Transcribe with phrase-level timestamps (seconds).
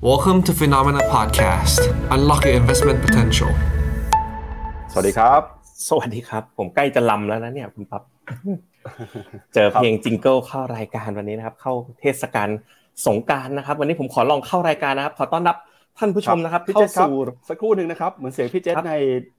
[0.00, 1.80] Welcome to Phenomena Podcast.
[2.14, 3.50] Unlock your investment potential.
[4.92, 5.42] สวัสดีครับ
[5.88, 8.02] สวัสดีครับ ผมใกล้จะลำแล้วนะเนี่ยคุณปั๊บ
[9.54, 12.48] เจอเพลงจิงเกิลเข้ารายการวันนี้นะครับ เข้าเทศกาล
[13.06, 15.56] สงการนะครับ วันนี้ผมขอลองเข้ารายการนะครับ ขอต้อนรับ
[15.98, 17.16] ท่านผู้ชมนะครับพี่เข้าเจษครับสู่
[17.48, 18.94] สักครู่หนึ่งนะครับ เหมือนเสียงพี่เจษครับใน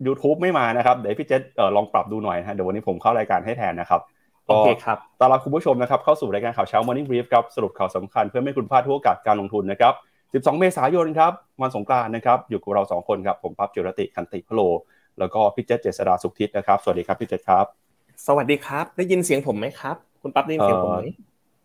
[0.06, 4.02] YouTube ไม่มานะครับ เดี๋ยวพี่เจษเอ่อลองปรับดูหน่อยนะฮะเดี๋ยววันนี้ผมเข้ารายการให้แทนนะครับ
[4.48, 9.94] โอเคครับต้อนรับคุณผู้ชมนะครับเข้าสู่รายการข่าวเช้า Morning Brief ครับสรุปข่าวสำคัญเพื่อไม่ให้คุณพลาดทุกโอกาสการลงทุนนะครับ
[10.32, 14.62] 12 เมษายนครับวันสงกรานต์นะครับ อยู่กับเราสองคนครับ ผมปั๊บจิรติคันติพะโล
[15.20, 17.66] แล้วก็พี่เจษเจษดาสุขทิศนะครับ สวัสดีครับพี่เจษครับ
[18.28, 21.02] สวัสดีครับ ได้ยินเสียงผมไหมครับ คุณปั๊บได้ยินเสียงผมไหม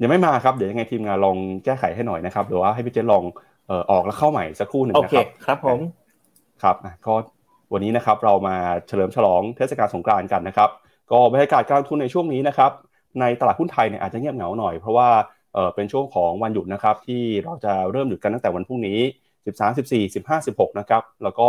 [0.00, 3.24] ยังไม่มาครับ เดี๋ยวยังไงทีมงานลองแก้ไขให้หน่อยนะครับหรือว่าให้พี่เจษลอง
[3.66, 5.80] เอ่อออกแล้วเข้าใหม่สักครู่หนึ่งโอนะเคครับครับผม
[6.62, 7.14] ครับอะก็
[7.72, 8.56] วันนี้นะครับเรามา
[8.88, 10.70] เฉลิมฉลองเทศกาลสงกรานต์กันนะครับ
[11.10, 12.70] ก็บรรยากาศการลงทุนในช่วงนี้นะครับ
[13.20, 15.08] ในตลาดหุ้นไทยเนี่ยอาจจะเงียบเหงาหน่อยเพราะว่า
[15.54, 18.98] เออเป็นช่วงของวันหยุดนะครับที่เราจะเริ่มหยุดกันตั้งแต่วันพรุ่งนี้
[19.44, 21.46] 13 14 15 16นะครับแล้วก็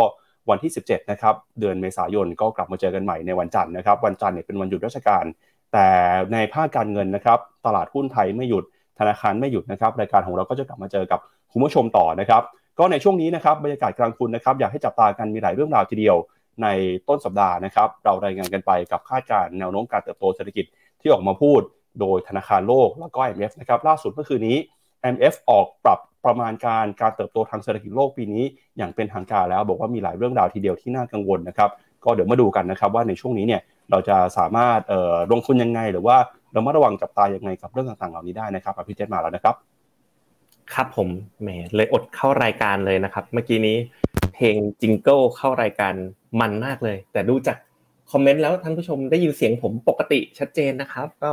[0.50, 5.24] วันที่ 17นะครับเดือนเมษายนก็กลับมาเจอกันใหม่ในวันจันทร์นะครับวันจันทร์เนี่ยเป็นวันหยุดราชการ
[5.72, 5.88] แต่
[6.32, 8.64] ในภาคการเงินนะครับตลาดหุ้นไทยไม่หยุด
[8.98, 11.20] ธนาคารไม่หยุดนะครับรายการของเราก็จะกลับมาเจอกับ
[11.52, 12.42] คุณผู้ชมต่อนะครับ
[12.78, 16.16] ก็ในช่วงนี้นะครับบรรยากาศกลางทุนนะครับอยากให้จับตากันมีหลายเรื่องราวทีเดียว
[16.62, 16.66] ใน
[17.08, 20.64] ต้นสัปดาห์นะครับเรารายงานกันไปกับคาดการณ์แนวโน้มการเติบโตเศรษฐกิจ
[21.00, 21.60] ที่ออกมาพูด
[22.00, 24.56] โดยธนาคารโลกแล้วก็ IMF นะครับล่าสุดเมื่อคืนนี้
[25.02, 28.44] IMF ออกปรับประมาณการการเติบโตทางเศรษฐกิจโลกปีนี้
[28.76, 31.70] อย่างเป็นทางการแล้ว บอกว่ามีหลายเรื่องราวทีเดียวที่น่ากังวลนะครับ
[32.04, 34.80] ก็เดี๋ยวมาดูกันนะครับว่าในช่วงนี้เนี่ยเราจะสามารถ
[35.32, 36.16] ลงทุนยังไง หรือว่า
[36.52, 39.54] เรามาระวังจับตายังไงกับเรื่องต่างๆเหล่านี้ได้นะครับอภิเจษมาแล้วนะครับ
[40.74, 41.08] ครับผม
[41.42, 43.76] แหมเลยอดเข้ารายการเลยนะครับ เมื่อกี้นี้
[44.34, 45.94] เพลงจิงเกิลเข้ารายการ
[46.40, 47.56] มันมากเลย แต่ดูจาก
[48.10, 51.32] คอมเมนต์แล้วท่านผู้ชมได้ยินเสียงผมปกติชัดเจนนะครับ ก็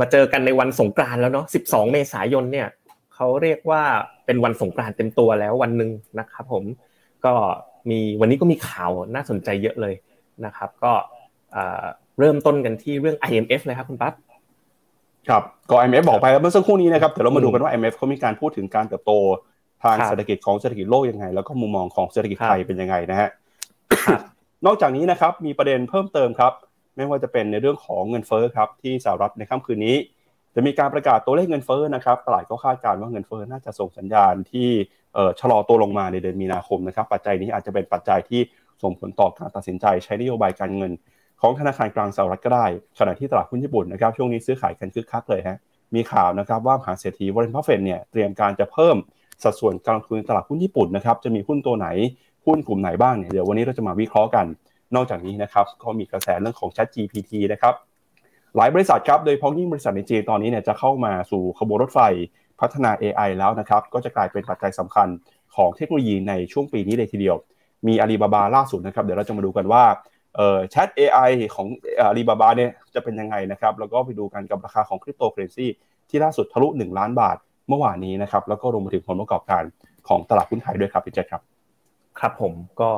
[0.00, 2.68] มาเจอกันในวันสงกรานต์แล้วเนาะ 12 เมษายนเนี่ย
[3.14, 3.82] เขาเรียกว่า
[4.26, 6.64] เป็นวันสงกรานต์เต็มตัวแล้ววันหนึ่งนะครับผม
[7.24, 7.32] ก็
[7.90, 9.94] มีวันนี้ก็มีข่าวน่าสนใจเยอะเลย
[10.44, 10.92] นะครับ ก็
[11.52, 11.84] เอ่อ
[12.18, 14.14] เริ่มต้นกันที่เรื่อง IMF เลยครับคุณปั๊บ
[15.28, 19.12] ครับก็ IMF บอกไปแล้วเมื่อสักครู่นี้นะครับเดี๋ยวเรามาดูกันว่า IMF เขามีการพูดถึงการเติบโต
[19.82, 23.28] ทางครับเศรษฐกิจของเศรษฐกิจโลกยังไง แล้วก็มุมมองของเศรษฐกิจครับไทยเป็นยังไงนะฮะ
[24.04, 24.20] ครับ
[24.66, 26.52] นอกจากนี้นะครับมีประเด็นเพิ่มเติมครับ
[26.96, 29.96] ไม่ว่าจะเป็นในเรื่องของเงินเฟ้อครับที่สหรัฐในค่ำคืนนี้
[30.54, 34.68] จะมีการประกาศตัวเลขเงินเฟ้อนะครับตลาดก็คาดการณ์ว่าเงินเฟ้อน่าจะส่งสัญญาณที่
[35.40, 38.40] ชะลอตัวลงมาในเดือนมีนาคมนะครับปัจจัยนี้อาจจะเป็นปัจจัยที่
[38.82, 40.92] ส่งผลต่อการตัดสินใจใช้นโยบายการเงิน
[41.40, 42.66] ของธนาคารกลางสหรัฐก็ได้
[42.98, 45.58] ขณะที่ตลาดหุ้นญี่ปุ่นนะครับช่วงนี้ซื้อขายกันคึกคักเลยฮะ
[45.94, 48.96] มีข่าวนะครับว่ามหาเศรษฐีวอร์เรนบัฟเฟตต์เนี่ยเตรียมการจะเพิ่ม
[49.42, 51.88] สัดส่วนการลงทุนในตลาดหุ้นญี่ปุ่นนะครับจะมีหุ้นตัวไหน
[52.46, 54.46] หุ้นกลุ่มไหนบ้างเนี่ยเดี๋ยววันนี้เราจะมาวิเคราะห์กัน
[54.94, 57.74] นอกจากนี้นะครับก็มีกระแสเรื่องของ Chat GPT นะครับ
[58.56, 62.00] หลายบริษัทครับโดยเฉพาะยิ่งบริษัทในจีนตอนนี้เนี่ยจะเข้ามาสู่ขบวนรถไฟ
[62.60, 65.08] พัฒนา AI แล้วนะครับก็จะกลายเป็นปัจจัยสำคัญ
[65.56, 67.36] ของเทคโนโลยีในช่วงปีนี้เลยทีเดียว
[67.86, 69.84] มีอาลีบาบาล่าสุดนะครับเดี๋ยวเราจะมาดูกันว่า
[70.36, 71.66] เอ่อ Chat AI ของ
[72.00, 75.66] อาลีบาบาเนี่ยจะเป็นยังไงนะครับแล้วก็ไปดูกันกับราคาของคริปโตเคอเรนซี
[76.08, 77.36] ที่ล่าสุดทะลุ 1 ล้านบาท
[77.68, 79.62] เมื่อวานนี้นะครับแล้วก็รวมไปถึงผลประกอบการ
[80.08, 81.42] ของตลาดหุ้นไทยด้วยครับพี่เจษครับ
[82.20, 82.90] ครับผมก็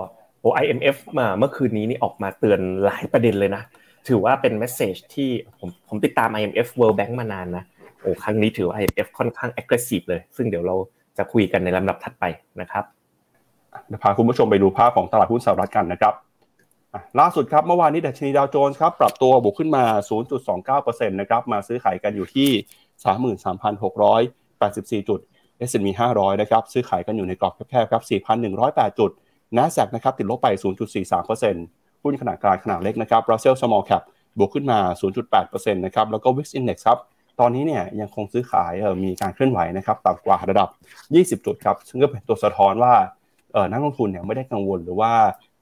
[0.62, 3.62] IMF มาเมื่อคืนนี้นี่ออกมาเตือนหลายประเด็นเลยนะ
[4.08, 7.64] ถือว่าเป็น message ที่ผมผมติดตาม IMF World Bank มานานนะ
[8.00, 10.76] โอ้ครั้งนี้ถือว่า IMF ค่อนข้าง aggressive เลย ซึ่งเดี๋ยวเรา
[11.18, 12.24] จะคุยกันในลำดับถัดไป
[12.60, 12.84] นะครับ
[13.86, 16.14] เดี๋ยวพาคุณผู้ชมไปดูภาพของตลาดหุ้นสหรัฐกันนะครับ
[17.20, 19.84] ล่าสุดครับเมื่อวานนี้ดัชนีดาวโจนส์ครับปรับตัวบวกขึ้นมา
[20.46, 22.48] 0.29%นะครับมาซื้อขายกันอยู่ที่
[24.98, 25.20] 33,684 จุด
[25.68, 28.02] S&P 500 นะครับซื้อขายกันอยู่ในกรอบแคบๆครับ
[28.50, 29.10] 4,108 จุด
[29.56, 30.48] NASDAQ นะครับติดลบไป
[31.26, 34.02] 0.43%หุ้นขนาดกลางขนาดเล็กนะครับ Russell Small Cap
[34.38, 34.78] บวกขึ้นมา
[35.30, 36.98] 0.8%นะครับแล้วก็ Wix Index ครับ
[37.40, 38.72] ตอนนี้เนี่ยยังคงซื้อขาย
[39.04, 40.68] มีการเคลื่อนไหวนะครับต่ำกว่าระดับ
[41.40, 42.94] 20 จุดครับซึ่งก็เป็นตัวสะท้อนว่า
[43.72, 45.12] นักลงทุนเนี่ยไม่ได้กังวลหรือว่า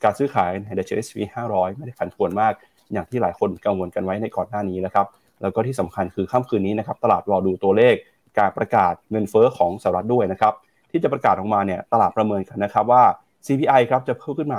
[0.05, 1.19] การซื้อขายในดัชนี S&P
[1.51, 2.53] 500 ไม่ได้ผันผวนมาก
[2.93, 5.07] อย่างที่หลายคนกังวลกันไว้ในก่อนหน้านี้นะครับ
[5.43, 7.95] แล้วก็ที่สำคัญคือค่ำคืนนี้นะครับตลาดรอดูตัวเลข
[8.39, 10.55] การประกาศเงินเฟ้อของสหรัฐด้วยนะครับ
[10.91, 13.03] ที่จะประกาศออกมาเนี่ยตลาดประเมินกันนะครับว่า
[13.47, 14.59] CPI ครับจะเพิ่มขึ้นมา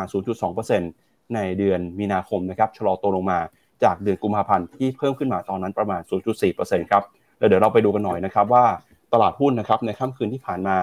[0.68, 3.40] 0.2%ในเดือนมีนาคมนะครับชะลอตัวลงมา
[3.84, 6.02] จากเดือนกุมภาพันธ์ที่เพิ่มขึ้นมาตอนนั้นประมาณ
[6.46, 7.04] 0.4%ครับ
[7.40, 8.66] แล้วเดี๋ยวเราไปดูกันหน่อยนะครับว่า
[9.14, 10.78] ตลาดหุ้นนะครับในค่ำคืนที่ผ่านมา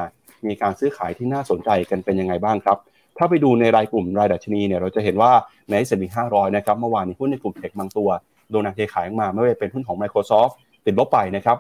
[0.47, 2.79] มีการซื้อขายที่น่าสนใจกันเป็นยังไงบ้างครับ
[3.19, 5.33] ถ้าไปดูในรายกลุ่มรายดัชนีเนี่ยเราจะเห็นว่า
[5.69, 8.09] ใน S&P 500นะครับเมื่อวานนี้หุ้นในกลุ่มเทคบางตัว
[8.51, 10.55] โดนนักเทขายออกมาไม่ว่าจะเป็นหุ้นของ Microsoft
[10.87, 11.57] ติดลบไปนะครับ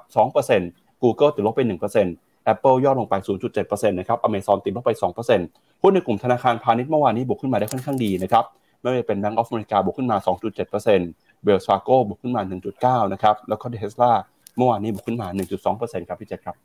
[0.48, 1.60] 2% Google ติดลบไป
[1.98, 3.14] 1% Apple ย่อลงไป
[3.52, 4.92] 0.7%นะครับ Amazon ติดลบไป
[5.36, 8.44] 2%หุ้นในกลุ่มธนาคารพาณิชย์เมื่อวานนี้บวกขึ้นมาได้ค่อนข้างดีนะครับ
[8.80, 10.16] ไม่ว่าจะเป็น Bank of America บวกขึ้นมา
[10.82, 12.42] 2.7% Wells Fargo บวกขึ้นมา
[13.02, 14.10] 1.9 นะครับ แล้วก็ Tesla
[14.56, 15.28] เมื่อวานนี้บวกขึ้นมา
[15.68, 16.56] 1.2%ครับพี่เจษครับ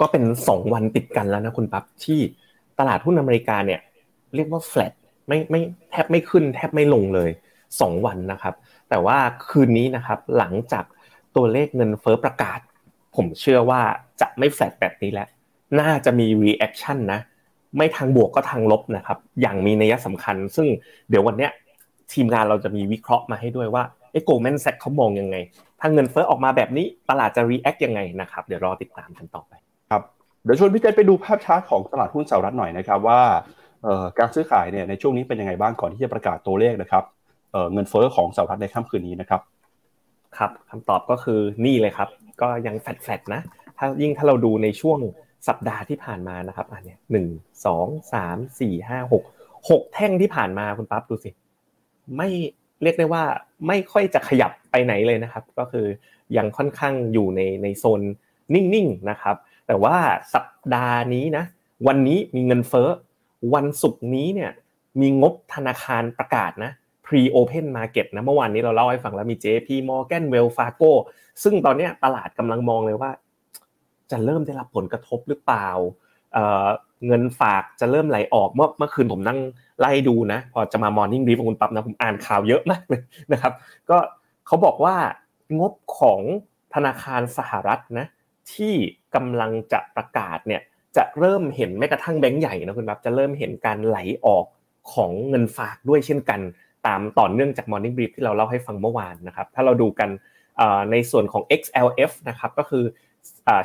[0.00, 2.20] ก็เป็น 2 วันติดกันแล้วนะคุณปั๊บที่
[2.78, 3.80] ตลาดหุ้นอเมริกาเนี่ย
[4.34, 4.92] เรียกว่า flat
[5.28, 5.60] ไม่ไม่
[5.90, 7.30] แทบไม่ขึ้นแทบไม่ลงเลย
[7.68, 8.54] 2 วันนะครับ
[8.88, 9.18] แต่ว่า
[9.48, 10.84] คืนนี้นะครับหลังจาก
[11.36, 12.58] ตัวเลขเงินเฟ้อประกาศ
[13.18, 13.80] ผมเชื่อว่า
[14.20, 15.28] จะไม่แฟลตแบบนี้แล้ว
[15.80, 17.20] น่าจะมี reaction นะ
[17.76, 20.66] ไม่ทางบวกก็ทางลบนะครับ อย่างมีนัยสำคัญ ซึ่ง
[21.10, 21.50] เดี๋ยววันเนี้ย
[22.12, 23.82] ทีมงานเราจะมีวิเคราะห์มาให้ด้วยว่า
[24.12, 25.36] ไอ้โกลแมนแซกเขามองยังไง
[25.80, 29.52] ถ้าเงินเฟ้อออกมาแบบนี้ตลาดจะ react ยังไงนะครับ เดี๋ยวรอติดตามกันต่อไป
[29.90, 30.02] ครับ
[30.44, 33.20] เดี๋ยวชวนพี่เจษไปดูภาพชาร์ตของตลาดหุ้นสหรัฐหน่อยนะครับว่า
[34.18, 37.04] การซื้อขายเนี่ยในช่วงนี้เป็นยังไงบ้างก่อนที่จะประกาศตัวเลขนะครับ
[37.72, 39.40] เงินเฟ้อของสหรัฐในค่ำคืนนี้นะครับ
[40.38, 42.08] ครับคำตอบก็คือนี่เลยครับ
[42.42, 43.40] ก็ยังแฟดๆนะ
[43.78, 44.98] ถ้ายิ่งถ้าเราดูในช่วง
[45.48, 47.26] สัปดาห์ที่ผ่านมานะครับอันเนี้ยหนึ่ง
[47.66, 49.24] สองสามสี่ห้าหก
[49.70, 51.30] หกแท่งที่ผ่านมาคุณปั๊บดูสิ
[52.16, 52.28] ไม่
[52.82, 53.24] เรียกได้ว่า
[53.66, 55.86] ไม่ค่อยจะขยับไปไหนเลยนะครับ ก็คือ
[56.36, 58.00] ยังค่อนข้างอยู่ในในโซน
[58.54, 59.36] นิ่งๆนะครับ
[59.66, 59.96] แต่ว่า
[60.34, 61.44] สัปดาห์นี้นะ
[61.86, 62.88] วันนี้มีเงินเฟ้อ
[63.54, 64.50] วันศุกร์นี้เนี่ย
[65.00, 66.72] มีงบธนาคารประกาศนะ
[67.08, 70.92] pre-open market นะเมื่อวานนี้เราเล่าให้ฟังแล้วมี JP Morgan Wells Fargo
[71.42, 73.10] ซึ่งตอนนี้ตลาดกำลังมองเลยว่า
[74.10, 75.68] จะเริ่มได้รับผลกระทบหรือเปล่า
[77.06, 79.38] เงินฝากจะเริ่มไหลออกเมื่อเมื่อคืนผมนั่ง
[79.80, 83.02] ไล่ดูนะ พอจะมามอร์นิ่งรีฟของคุณปั๊บนะผมอ่านข่าวเยอะมากเลย
[83.32, 83.52] นะครับ
[83.90, 83.98] ก็
[84.46, 84.96] เขาบอกว่า
[85.58, 86.20] งบของ
[86.74, 88.06] ธนาคารสหรัฐนะ
[88.52, 88.74] ที่
[89.14, 90.60] กำลังจะประกาศเนี่ย
[90.96, 94.44] จะเริ่มเห็นแม้กระทั่งแบงก์ใหญ่นะคุณปั๊บจะเริ่มเห็นการไหลออก
[94.92, 96.40] ของเงินฝากด้วยเช่นกัน
[96.86, 100.10] ตามต่อเนื่องจาก Morning Brief ที่เราเล่าให้ฟังเมื่อวานนะครับ ถ้าเราดูกัน
[100.90, 102.84] ในส่วนของ XLF นะครับก็คือ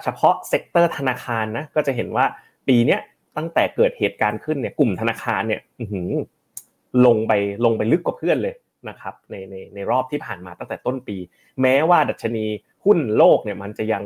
[0.03, 2.25] เฉพาะ sector ธนาคารนะก็จะเห็นว่า
[2.67, 2.97] ปีนี้
[3.37, 5.61] ตั้งแต่เกิดเหตุการณ์ขึ้นเนี่ยกลุ่มธนาคารเนี่ย
[7.05, 7.33] ลงไป
[7.65, 8.55] ลงไปลึกกว่าเพื่อนเลย
[8.89, 11.17] นะครับในในในรอบที่ผ่านมาตั้งแต่ต้นปี
[11.61, 12.45] แม้ว่าดัชนี
[12.85, 14.03] หุ้นโลกเนี่ยมันจะยัง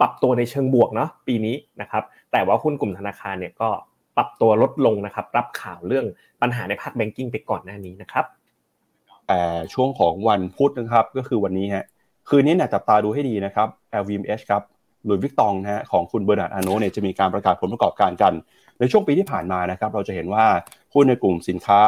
[0.00, 3.68] ปรับตัวในเชิงบวกเนาะปีนี้นะครับแต่ว่าหุ้นกลุ่มธนาคารเนี่ยก็
[4.16, 6.06] ปรับตัวลดลงนะครับ รับข่าวเรื่อง
[6.42, 8.24] ปัญหาในภาค banking ไปก่อนหน้านี้นะครับ
[9.26, 9.40] แต่
[9.74, 11.84] ช่วงของวันพุธนะครับ ก็คือวันนี้ฮะ
[12.28, 13.68] คืนนี้เนี่ยจับตาดูให้ดีนะครับ
[14.00, 14.62] LVMH ครับ
[15.04, 18.32] หลุยส์วิกตองนะฮะของคุณเบอร์นาร์ดอาโนเนี่ยจะมีการประกาศผลประกอบการกัน
[18.78, 20.46] ในช่วงปีที่ผ่านมานะครับ เราจะเห็นว่า
[20.94, 21.80] หุ้นในกลุ่มสินค้า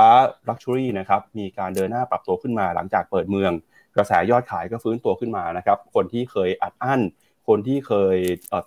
[0.49, 3.53] luxury นะครับมีการเดินหน้าปรับตัวขึ้นมาหลังจากเปิดเมือง
[3.97, 7.01] กระแสยอดขายก็ฟื้นตัวขึ้นมานะครับคนที่เคยอัดอั้น
[7.49, 8.17] คนที่เคย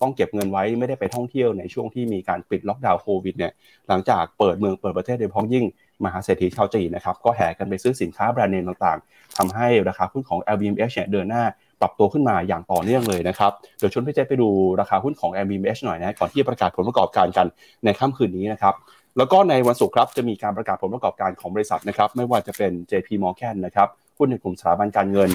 [0.01, 3.51] ต้องเก็บเงินไว้ไม่ได้ไปท่องเที่ยวในช่วงที่มีการปิดล็อกดาวน์โควิดเนี่ย
[3.87, 5.65] หลังจากเปิดเมืองเปิดประเทศโดยเฉพาะยิ่ง
[6.03, 11.43] มหาเศรษฐีชาวจีนนะครับก็แห่กันไปซื้อสินค้าแบรนด์เนมต่างๆทำให้ราคาหุ้นของ LVMH เนี่ยเดินหน้า
[11.81, 14.49] ปรับตัวขึ้นมาอย่างต่อเนื่องเลยนะครับเดี๋ยวชวนพี่เจไปดู
[14.81, 17.47] ราคาหุ้นของ LVMH หน่อยนะก่อนที่จะประกาศผลประกอบการกัน
[17.85, 18.75] ในค่ำคืนนี้นะครับ
[19.17, 23.87] แล้วก็ในวันศุกร์ครับจะมีการประกาศผลประกอบการของบริษัทนะครับไม่ว่าจะเป็น JP Morgan นะครับ
[24.17, 25.29] หุ้นในกลุ่มสถาบันการเงิน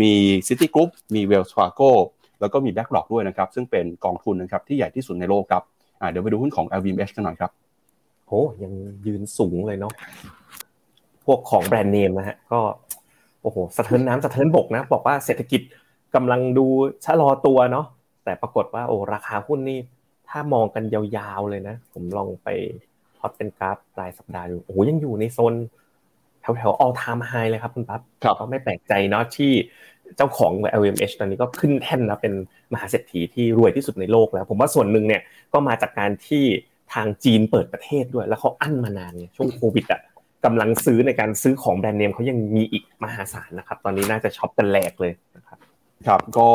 [0.00, 0.12] มี
[0.48, 1.90] Citigroup มี Wells Fargo
[2.40, 5.62] แล้วก็มี BlackRock ด้วยนะครับซึ่งเป็นกองทุนนะครับที่ใหญ่ที่สุดในโลกครับ
[6.10, 7.50] เดี๋ยวไปดูหุ้นของ LVMH กันหน่อยครับ
[8.26, 8.32] โห
[8.62, 8.72] ยัง
[9.06, 9.92] ยืนสูงเลยเนาะ
[11.24, 12.60] พวกของแบรนด์เนมนะฮะก็
[13.42, 15.60] โอ้โหสะเทินน้ำสะเทินบกนะ บอกว่าเศรษฐกิจ
[16.14, 16.66] กำลังดู
[17.04, 17.86] ชะลอตัวเนาะ
[18.24, 19.78] แต่ปรากฏว่าโอ้ราคาหุ้นนี่
[20.28, 22.48] ถ้ามองกันยาวๆเลยนะ ผมลองไป
[23.18, 25.54] พอตเป็นกราฟรายสัปดาห์ดูโอ้โหยังอยู่ในโซน
[26.40, 28.00] แถวๆ all time high เลยครับคุณปั๊บ
[28.40, 29.52] ก็ไม่แปลกใจเนาะที่
[30.16, 32.34] เจ้าของ LVMH ตอนนี้ก็ขึ้นแท่นแล้วเป็น
[32.72, 35.22] มหาเศรษฐีที่รวยที่สุดในโลกแล้ว ผมว่าส่วนหนึ่งเนี่ย
[35.52, 36.44] ก็มาจากการที่
[36.94, 40.00] ทางจีนเปิดประเทศด้วย แล้วเขาอั้นมานานเนี่ยช่วงโควิดอะ
[40.44, 45.58] กำลังซื้อในการซื้อของแบรนด์เนมเขายังมีอีกมหาศาลนะครับ ตอนนี้น่าจะช็อปกันแหลกเลยนะครับ
[46.06, 46.48] ครับก็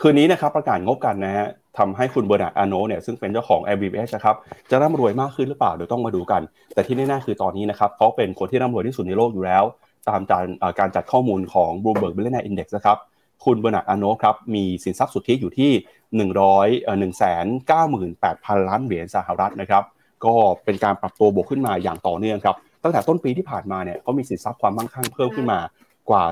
[0.00, 4.36] คืนนี้นะครับประกาศงบกันนะฮะทำให้คุณเบอร์นาร์ดอาโนเนี่ยซึ่งเป็นเจ้าของ a อ b s นะครับ
[4.70, 6.42] จะร่ำรวยมากขึ้นหรือเปล่าเดี๋ยวต้องมาดูกัน
[6.74, 9.64] แต่ที่แน่ๆคือตอนนี้นะครับเขาเป็นคนที่ร่ำรวยที่สุดในโลกอยู่แล้ว
[10.08, 10.46] ตามการ
[10.78, 12.98] การจัดข้อมูลของ Bloomberg Billionaire Index นะครับ
[13.44, 15.72] คุณเบอร์นาร์ดอาโนครับ มีสินทรัพย์สุทธิอยู่ที่
[16.32, 16.96] 100เอ่อ
[18.58, 19.84] 198,000 ล้านเหรียญสหรัฐนะครับ
[20.24, 20.34] ก็
[20.64, 25.60] เป็นการปรับตัวบวกขึ้นมาอย่างต่อเนื่องครับ ตั้งแต่ต้นปีที่ผ่านมาเนี่ยเขามีสินทรัพย์ความมั่งคั่งเพิ่มขึ้นมา
[26.10, 26.22] กว่า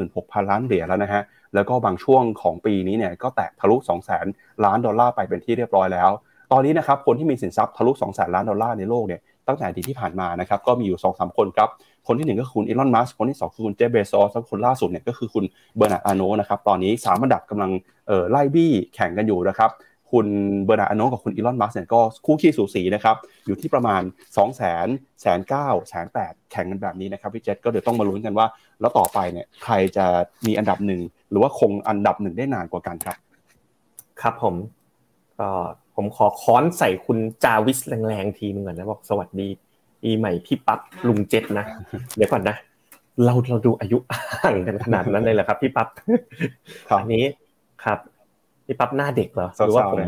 [0.00, 1.22] 36,000 ล้านเหรียญแล้วนะฮะ
[1.54, 3.76] แล้วก็บางช่วงของปีนี้เนี่ยก็แตะทะลุ
[4.20, 6.10] 200,000 ล้านดอลลาร์ไปเป็นที่เรียบร้อยแล้ว
[6.52, 11.68] ตอนนี้นะครับคนที่มีสินทรัพย์ทะลุ 200,000 ล้านดอลลาร์ในโลกเนี่ยตั้งแต่ดีที่ผ่านมานะครับก็มีอยู่2อสคนครับ
[12.12, 15.44] คนที่1ก็คือคุณอีลอนมัสคนที่2คือคุณเจฟเบซอสแล้วคนล่าสุดเนี่ยก็คือคุณ
[15.76, 17.70] เบอร์นาร์ดอาโนนะครับตอนนี้3อันดับกำลัง
[18.30, 19.70] ไล่บี้แข่งกันอยู่นะครับ
[20.10, 20.26] คุณ
[20.64, 24.02] เบอร์นาร์ดอโนกับคุณอีลอนมัสเนี่ยก็คู่ขี้สูสีนะครับอยู่ที่ประมาณ
[24.36, 24.86] 2 0 0 0 0 0
[25.24, 25.54] 0 0 9
[25.92, 28.46] 0 0 0แข่งกันแบบนี้นะครับพี่เจษก็เดี๋ยวต้องมาลุ้นกันว่า
[28.80, 30.06] แล้วต่อไปเนี่ยใครจะ
[30.46, 31.00] มีอันดับหนึ่ง
[31.30, 33.16] หรือว่าคงอันดับหนึ่งได้นานกว่ากันครับ
[34.20, 34.54] ครับผม
[35.40, 35.50] ก็
[35.94, 39.48] ผมขอค้อนใส่คุณจาวิสแรงๆทีนึงก่อนนะบอกสวัสดี
[40.02, 41.64] ปีใหม่พี่ปั๊บลุงเจษนะ
[42.16, 42.56] เดี๋ยวก่อนนะ
[43.24, 43.98] เราเราดูอายุ
[44.42, 45.88] ห่างกันขนาดนั้นเลยเหรอครับพี่ปั๊บ
[46.98, 47.24] อันนี้
[47.84, 47.98] ครับ
[48.66, 49.98] พี่ปั๊บหน้าเด็กเหรอหรือว่าผม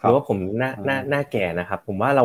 [0.00, 2.24] หรือว่าผมหน้าหน้าหน้าแก่นะครับผมว่าเรา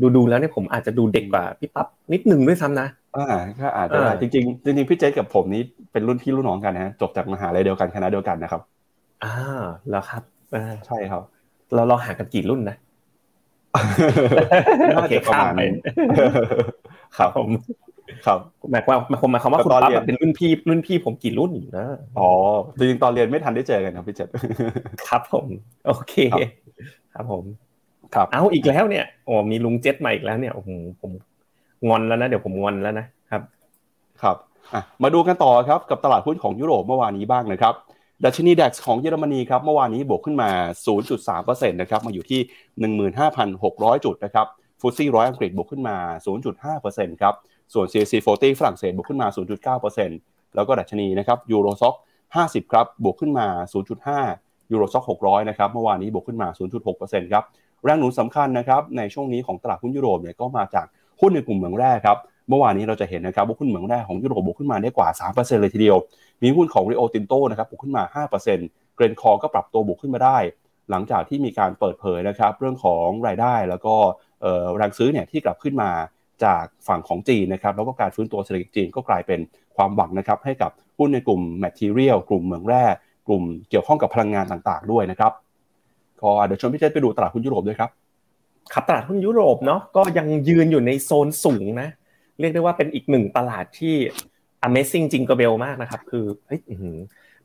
[0.00, 4.44] ดูดูแล้วเนี่ยผมอาจจะดูเด็กกว่าพี่ปั๊บนิดหนึ่งด้วยซ้ำนะอ่าก็อาจจะจริงจริง
[4.76, 8.62] จริงพี่เจษกับผมนี้เป็นรุ่นพี่รุ่นน้องกันนะจบจากมหาลัยเดียวกันคณะเดียวกันนะครับ
[9.24, 9.34] อ่า
[9.90, 10.22] แล้วครับ
[10.86, 11.22] ใช่ครับ
[11.74, 12.76] เราเราห่างกันกี่รุ่นนะ
[14.96, 15.60] โอเคข้ามไป
[17.16, 17.50] ครับผม
[18.26, 18.38] ครับ
[18.70, 21.86] หมายความหมายความว่าคุณปั๊บเป็นรุ่นพี่รุ่นพี่ผมกี่รุ่นอยู่นะ
[22.18, 22.30] อ๋อ
[22.76, 24.28] จริงๆตอนเรียนไม่ทันได้เจอกันครับพี่เจษ
[25.08, 25.46] ครับผม
[25.86, 26.14] โอเค
[27.14, 27.44] ครับผม
[28.14, 30.70] ครับเอาอีกแล้วเนี่ยโอ้มีลุงเจ็ตมาอีกแล้วเนี่ยโอ้โห
[31.00, 31.10] ผม
[31.88, 33.42] งอนแล้วนะเดี๋ยวผมงอนแล้วนะครับ
[34.22, 34.36] ครับ
[35.02, 37.74] มาดูกันต่อครับกับตลาดหุ้นของยุโรปเมื่อวานนี้บ้างนะครับ
[38.24, 40.50] ดัชนีดัคของเยอรมนีครับเมื่อวานนี้บวกขึ้นมา
[41.10, 42.40] 0.3%นะครับมาอยู่ที่
[43.42, 44.46] 15,600 จุดนะครับ
[44.80, 45.96] ฟุตซี่ร้อยอังกฤษบวกขึ้นมา
[46.56, 47.34] 0.5%ครับ
[47.72, 49.28] ส่วน CAC 40ฝรั่งเศสบวกขึ้นมา
[49.90, 51.94] 0.9%แล้วก็ดัชนีนะครับยูโรซ็อก
[52.34, 53.46] 50 ครับบวกขึ้นมา
[54.28, 56.48] 0.5 ยูโรซ็อก600 นะครับเมื่อวานนี้บวกขึ้นมา
[56.90, 57.44] 0.6%ครับ
[57.84, 60.86] แรงหนุนสำคัญนะครับในช่วงนี้ของตลาดหุ้นยุโรปเนี่ยก็มาจาก
[61.20, 62.18] หุ้นในกลุ่มเมืองแร่ครับ
[62.48, 65.96] เมื่อวานนี้เราจะเห็นนะครับว่าหุ้นเหมืองแร่ของยุโรปบวกขึ้นมาได้กว่า 3%เลยทีเดียว
[66.42, 68.24] มีหุ้นของ Rio Tinto นะครับบวกขึ้นมา
[68.54, 70.38] 5%เกรนคอร์ก็ปรับตัวบวกขึ้นมาได้
[70.90, 73.94] หลังจากที่มีการเปิดเผยนะครับเรื่องของรายได้แล้วก็
[74.76, 75.90] แรงซื้อเนี่ยที่กลับขึ้นมา
[76.44, 79.40] จากฝั่งของจีนนะครับแล้วก็การฟื้นตัวเศรษฐกิจจีนก็กลายเป็น
[79.76, 82.84] ความหวังนะครับให้กับหุ้นในกลุ่ม Material กลุ่มเหมืองแร่
[83.26, 85.32] กลุ่มเกี่ยวข้องกับพลังงานต่างๆ ด้วยนะครับ
[86.22, 87.90] ก็เดี๋ยวชวนพี่เจษไปดูตลาดหุ้นยุโรปด้วยครับ
[88.72, 91.90] ครับตลาดหุ้นยุโรปเนาะก็ยังยืนอยู่ในโซนสูงนะ
[92.40, 93.94] เรียกได้ว่าเป็นอีกหนึ่งตลาดที่
[94.66, 96.60] Amazing จริงกระเบลมากนะครับ คือเฮ้ย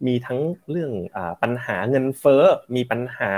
[0.05, 0.39] มีทั้ง
[0.71, 2.43] เรื่องอปัญหาเงินเฟ้อ
[2.75, 3.31] มีปัญหา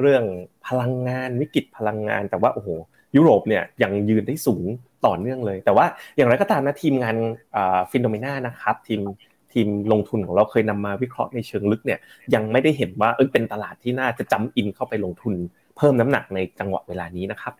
[0.00, 0.24] เรื่อง
[0.66, 2.68] พลังงานวิกฤตพลังงาน แต่ว่าโอ้โห
[3.16, 4.64] ยุโรปเนี่ยยังยืนได้สูง
[5.06, 5.86] ต่อเนื่องเลย แต่ว่า
[6.16, 7.16] อย่างไรก็ตามนะทีมงาน
[7.90, 9.00] ฟินโดเมนานะครับทีม
[9.52, 12.00] ทีมลงทุนของเราเคยนำมาวิเคราะห์ในเชิงลึกเนี่ย
[12.34, 15.34] ยังไม่ได้เห็นว่าเออเป็นตลาดที่น่าจะจำอินเข้าไปลงทุน
[15.76, 17.52] เพิ่มน้ำหนักในจังหวะเวลานี้นะครับ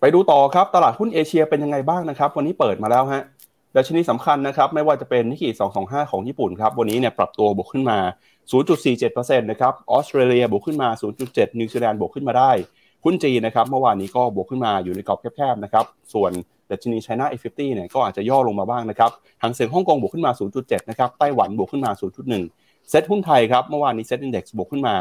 [0.00, 3.22] ไปดูต่อครับตลาดหุ้นเอเชียเป็นยังไงบ้างนะครับวันนี้เปิดมาแล้วฮะ
[3.76, 5.48] ดัชนีสำคัญนะครับไม่ว่าจะเป็นนิกเกิ
[5.80, 7.98] 225 ของญี่ปุ่นครับวันนี้เนี่ยปรับตัวบวกขึ้นมา
[8.54, 10.88] 0.47%นะครับออสเตรเลียบวกขึ้นมา
[11.24, 12.50] 0.7 นิวซีแลนด์บวกขึ้นมาได้
[13.04, 16.32] หุ้นจีนนะครับเมื่อวานนี้ก็บวกขึ้นมาอยู่ในกรอบแคบๆนะครับส่วน
[16.70, 19.10] ดัชนีไชน่า A50 เนี่ยก็อาจจะย่อลงมาบ้างนะครับ
[19.42, 21.90] ฮั่งเส็งฮ่องกงบวกขึ้นมา 0.7 นะครับไต้หวันบวกขึ้นมา
[22.40, 24.94] 0.1 เซ็ตหุ้นไทยครับเมื่อวานนี้ SET Index บวกขึ้นมา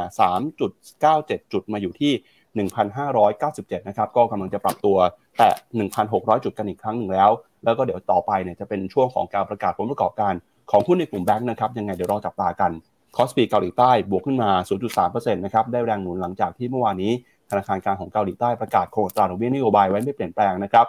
[0.68, 2.12] 3.97 จุดมาอยู่ที่
[2.58, 4.98] 1,597 นะครับ ก็กำลังจะปรับตัว
[5.38, 5.51] แตะ
[5.98, 7.29] 1,600 จุดกันอีกครั้งหนึ่งแล้ว
[7.63, 10.34] แล้วก็เดี๋ยวต่อไปเนี่ยจะเป็นช่วงของการประกาศผลประกอบการ
[10.72, 12.72] ของหุ้นในกลุ่มแบงค์นะครับ ยังไงเดี๋ยวรอจับตากัน
[13.15, 14.50] คอสปีเกาหลีใต้บวกขึ้นมา
[14.98, 17.12] 0.3%นะครับ ได้แรงหนุนหลังจากที่เมื่อวานนี้
[17.50, 20.86] ธนาคารกลางของเกาหลีใต้ประกาศคงอัตราดอกเบี้ยนโยบายไว้ไม่เปลี่ยนแปลงนะครับ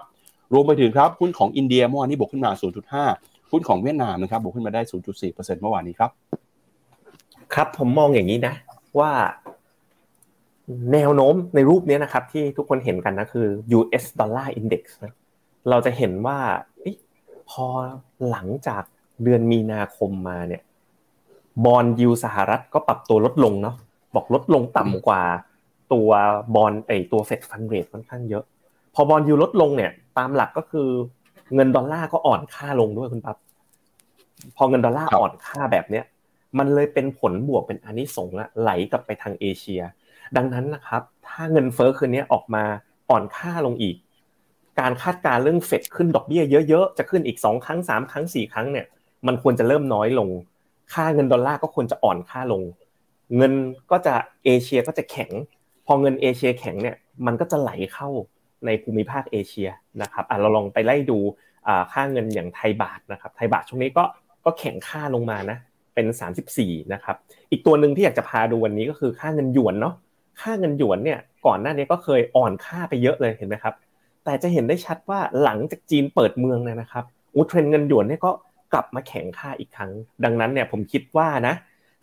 [0.53, 2.51] รวมไปถึงครับหุ้นของอินเดียเมื่อวานนี้บวกขึ้นมา
[3.01, 6.11] 0.5 หุ้นของเวียดนามนะครับบวกขึ้นมาได้ 0.4%เมื่อวานนี้ครับ
[7.55, 8.55] ครับผมมองอย่างนี้นะ
[8.99, 9.11] ว่า
[10.93, 13.47] แนวโน้มในรูปนี้นะครับ ที่ทุกคนเห็นกันนะคือ
[13.79, 15.13] US Dollar Index นะ
[15.71, 16.39] เราจะเห็นว่า
[17.51, 17.67] พอ
[18.31, 18.83] หลังจาก
[19.23, 20.63] เดือนมีนาคมมาเนี่ย
[21.65, 23.77] บอลยูสหรัฐก็ปรับตัวลดลงเนาะ
[24.15, 25.23] บอกลดลงต่ำกว่า
[25.93, 26.11] ตัว
[26.55, 28.45] bond ไอตัว Fed funds rate ค่อนข้างเยอะ
[28.95, 30.89] พอ bond yield ลดลงเนี่ย ตามหลักก็คือ
[31.55, 33.37] เงินดอลลาร์ก็อ่อนค่าลงด้วยคุณปั๊บ
[34.57, 36.05] พอเงินดอลลาร์อ่อนค่าแบบเนี้ย
[36.59, 39.83] มันเลยเป็นผลบวกเป็นอานิสงส์ละไหลกลับไปทางเอเชีย
[40.37, 42.65] ดังนั้นนะครับ ถ้าเงินเฟ้อคืนนี้ออกมา
[43.11, 43.97] อ่อนค่าลงอีก
[44.81, 48.87] การคาดการเรื่องเฟดขึ้นดอกเบี้ยเยอะๆ จะขึ้นอีกสองครั้งสามครั้งสี่ครั้งเนี่ย
[49.27, 50.29] มันควรจะเริ่มน้อยลง
[50.95, 52.63] ค่าเงินดอลลาร์ก็ควรจะอ่อนค่าลง
[53.37, 53.53] เงิน
[53.91, 55.31] ก็จะเอเชียก็จะแข็ง
[55.87, 56.97] พอเงินเอเชียแข็งเนี่ย
[57.27, 58.09] มันก็จะไหลเข้า
[58.67, 59.69] ในภูมิภาคเอเชีย
[60.03, 61.19] นะครับอะเราลองไปไล่ดู
[61.93, 64.05] ค่าเงินอย่างไทยบาทนะครับ ไทยบาทช่วงนี้ก็
[64.45, 65.59] ก็แข็งค่าลงมานะ
[65.95, 66.07] เป็น
[66.51, 67.17] 34 นะครับ
[67.51, 69.95] อีกตัวหนึ่งที่อยากจะพาดูวันนี้ก็คือค่าเงินหยวนเนาะ
[70.41, 73.75] ค่าเงินหยวนเนี่ยก่อนหน้านี้ก็เคยอ่อนค่าไปเยอะเลยเห็นไหมครับ
[74.25, 77.05] แต่จะเห็นได้ชัดว่าหลังจากจีนเปิดเมืองเนี่ยนะครับ
[77.37, 78.31] อุเทรนเงินหยวนเนี่ยก็
[78.73, 79.93] กลับมาแข็งค่าอีกครั้ง
[80.25, 81.55] ดังนั้นเนี่ยผมคิดว่านะ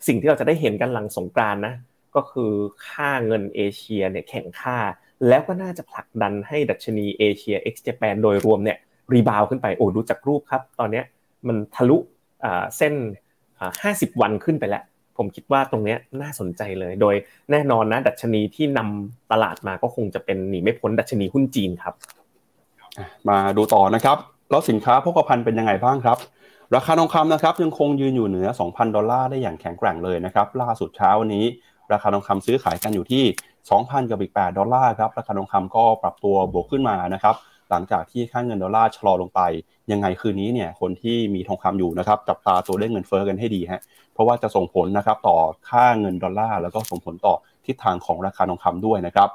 [0.06, 1.74] สิ่งที่เราจะได้เห็นกันหลังสงกรานนะ
[2.16, 2.52] ก็คือ
[2.88, 4.76] ค่าเงินเอเชียเนี่ยแข็งค่า
[5.28, 8.78] แล้วก็น่าจะผลักดันให้ดัชนีเอเชีย X Japan โดยรวมเนี่ย
[9.12, 11.02] รีบาวขึ้นไปโอ้ดูจากรูปครับ ตอนนี้
[11.48, 11.96] มันทะลุ
[12.76, 12.94] เส้น
[13.56, 14.82] 50 วันขึ้นไปแล้ว
[15.18, 17.14] ผมคิดว่าตรงนี้น่าสนใจเลย โดย
[17.50, 21.94] แน่นอนนะดัชนีที่นำตลาดมาก็คงจะเป็นหนีไม่พ้นดัชนีหุ้นจีนครับ
[23.28, 24.16] มาดูต่อนะครับ
[24.50, 26.18] แล้วสินค้าพกพาเป็นยังไงบ้างครับ
[26.74, 31.44] ราคาทองคำนะครับ ยังคงยืนอยู่เหนือ 2,000 ดอลลาร์ได้อย่างแข็งแกร่งเลยนะครับ ล่าสุดเช้าวันนี้
[31.92, 33.24] ราคาทองคำซื้อขายกันอยู่ที่
[33.66, 37.34] 2,000กับอีก8ดอลลาร์ครับ ราคาทองคำก็ปรับตัวบวกขึ้นมานะครับ
[37.70, 39.40] หลังจากที่ค่าเงินดอลลาร์ชะลอลงไป
[39.92, 43.80] ยังไงคืนนี้เนี่ยคนที่มีทองคำอยู่นะครับจับตาตัวเลขเงินเฟ้อกันให้ดีฮะ
[44.12, 45.38] เพราะว่าจะส่งผลนะครับต่อ
[45.70, 47.34] ค่าเงินดอลลาร์แล้วก็ส่งผลต่อ
[47.66, 49.28] ทิศทางของราคาทองคำด้วยนะครับ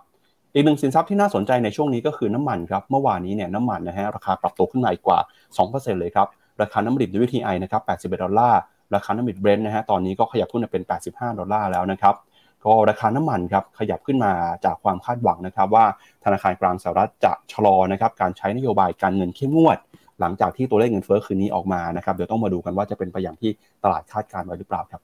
[0.53, 5.19] อีกหนึ่งสินทรัพย์ที่น่าสนใจในช่วงนี้ก็คือน้ำมันครับเมื่อวานนี้เนี่ยน้ำมันนะฮะราคาปรับตัวขึ้นมาอีกกว่า
[5.59, 6.27] 2%เลยครับ
[6.61, 8.59] ราคาน้ำมันดิบ WTI นะครับ81ดอลลาร์
[8.95, 12.15] ราคาน้ำมันเบรนท์นะฮะตอนนี้ก็ขยับขึ้นมาเป็น 85 ดอลลาร์แล้วนะครับ
[12.65, 14.31] ก็ราคาน้ำมันครับขยับขึ้นมา
[14.65, 15.85] จากความคาดหวังนะครับ ว่า
[16.23, 19.77] ธนาคารกลางสหรัฐจะชะลอนะครับการใช้นโยบายการเงินเข้มงวด
[20.19, 23.51] หลังจากที่ตัวเลขเงินเฟ้อคืนนี้ออกมานะครับเดี๋ยวต้องมาดูกันว่าจะเป็นไปอย่างที่
[23.83, 25.01] ตลาดคาดการไว้หรือเปล่าครับ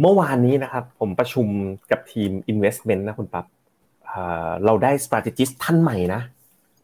[0.00, 1.46] เมื่อวานนี้นะครับผมประชุม
[1.90, 3.44] กับทีม Investment นะคุณปั๊บ
[4.64, 6.20] เราได้ strategist ท่านใหม่นะ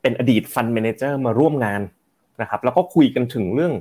[0.03, 1.81] เป็นอดีต Fund Manager มาร่วมงาน
[2.41, 3.73] นะครับ แล้วก็คุยกันถึงเรื่อง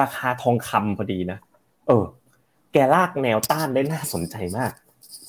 [0.00, 1.38] ราคาทองคำพอดีนะ
[1.86, 2.04] เออ
[2.72, 4.72] แกลากแนวต้านได้น่าสนใจมาก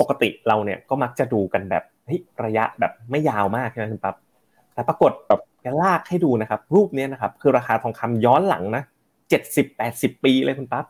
[0.01, 4.15] ปกติเราเนี่ยก็มักจะดูกันแบบเฮ้ยระยะแบบไม่ยาวมากใช่ไหมคุณปั๊บ
[4.73, 8.83] แต่ปรากฏแบบแกลากให้ดูนะครับ รูปนี้นะครับคือราคาทองคำย้อนหลังนะ
[9.29, 10.85] เจ็ดสิบแปดสิบปีเลยคุณปั๊บ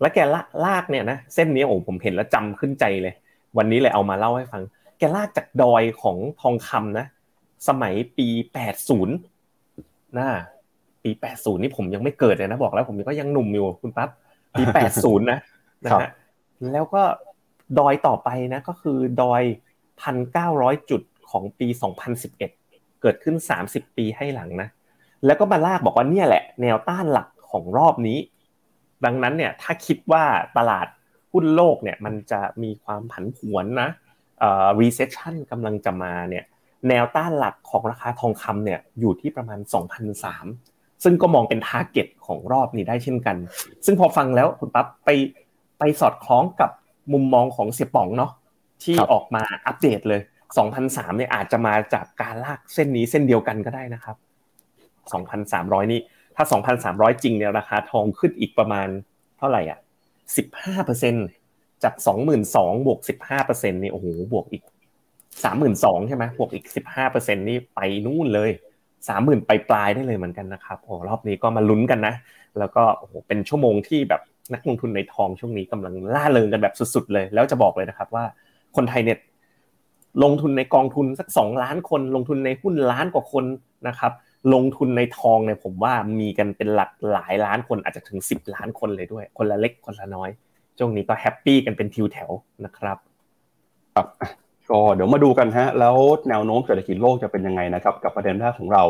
[0.00, 0.18] แล้วแก
[0.64, 3.14] ลากเนี่ยนะเส้นนี้โอ้ผมเห็นแล้วจำขึ้นใจเลย
[3.58, 4.62] วันนี้เลยเอามาเล่าให้ฟัง
[4.98, 7.06] แกลากจากดอยของทองคำนะ
[7.68, 9.14] สมัยปีแปดศูนย์
[10.18, 10.26] นะ
[11.02, 14.08] ปีแปดศูนย์นี่ผมยังไม่เกิดเลยนะบอกแล้วผมก็ยังหนุ่มอยู่คุณปั๊บ
[14.58, 15.38] ปีแปดศูนย์นะ
[15.84, 16.10] นะฮะ
[16.72, 17.02] แล้วก็
[17.78, 19.42] ดอยต่อไปนะก็คือดอย
[20.00, 22.50] พันเก้าร้อยจุดของปีสองพันสิบเอ็ด
[23.02, 24.68] เกิดขึ้นสามสิบปีให้หลังนะ
[25.26, 28.18] แล้วก็มาลากบอกว่าเนี่ยแหละ แนวต้านหลักของรอบนี้
[29.04, 30.24] ดังนั้นเนี่ยถ้าคิดว่า
[30.56, 30.86] ตลาด
[31.32, 33.88] หุ้นโลกเนี่ยมันจะมีความผันผวนนะ
[34.38, 36.44] เอ่อ recession กำลังจะมาเนี่ย
[36.88, 39.60] แนวต้านหลักของราคาทองคำเนี่ยอยู่ที่ประมาณ
[40.32, 43.36] 2,003 ซึ่งก็มองเป็นทาร์เก็ตของรอบนี้ได้เช่นกัน
[43.84, 45.10] ซึ่งพอฟังแล้วคุณปั๊บไป
[45.78, 46.70] ไปสอดคล้องกับ
[47.12, 48.32] มุมมองของเสียป๋องเนาะ
[48.84, 50.20] ที่ออกมาอัปเดตเลย
[50.64, 54.16] 2,003เนี่ยอาจจะมาจากการลากเส้นนี้เส้นเดียวกันก็ได้นะครับ
[55.14, 56.00] 2,300 นี่
[56.36, 56.44] ถ้า
[56.84, 58.88] 2,300 จริงเนี่ยราคาทองขึ้นอีกประมาณ
[59.38, 59.78] เท่าไหร่อะ
[60.60, 61.94] 15%จาก
[62.36, 63.00] 22,000บวก
[63.36, 64.62] 15%นี่โอ้โหบวกอีก
[65.40, 66.66] 32,000ใช่ไหมบวกอีก
[67.02, 68.50] 15%นี่ไปนู่นเลย
[68.98, 72.14] 30,000ไปปลายได้เลยเหมือนกันนะครับโอ้รอบนี้ก็มาลุ้นกันนะ
[72.58, 74.22] แล้วก็โอ้โหเป็นชั่วโมงที่แบบ
[74.54, 78.24] นักลงทุนในทองช่วงนี้กำลังล่าเริงกันแบบสุดๆเลย แล้วจะบอกเลยนะครับว่า
[78.76, 79.18] คนไทยเนี่ย
[80.22, 83.44] ลงทุนในกองทุนสักสองล้านคน ลงทุนในหุ้นล้านกว่าคน
[83.88, 84.12] นะครับ
[84.54, 90.30] ลงทุนในทองเนี่ยผมว่ามีกันเป็นหลักหลายล้านคนอาจจะถึงสิบล้านคนเลยด้วย คนละเล็กคนละน้อย
[90.78, 92.30] ช่วงนี้ก็แฮปปี้กันเป็นทิวแถว
[92.64, 92.98] นะครับ
[93.94, 94.06] ครับ
[94.70, 95.96] ก็เดี๋ยวมาดูกันฮะแล้ว
[96.28, 98.84] แนวโน้มเศรษฐกิจโลกจะเป็นยังไงนะครับ กับประเด็นแรกของเรา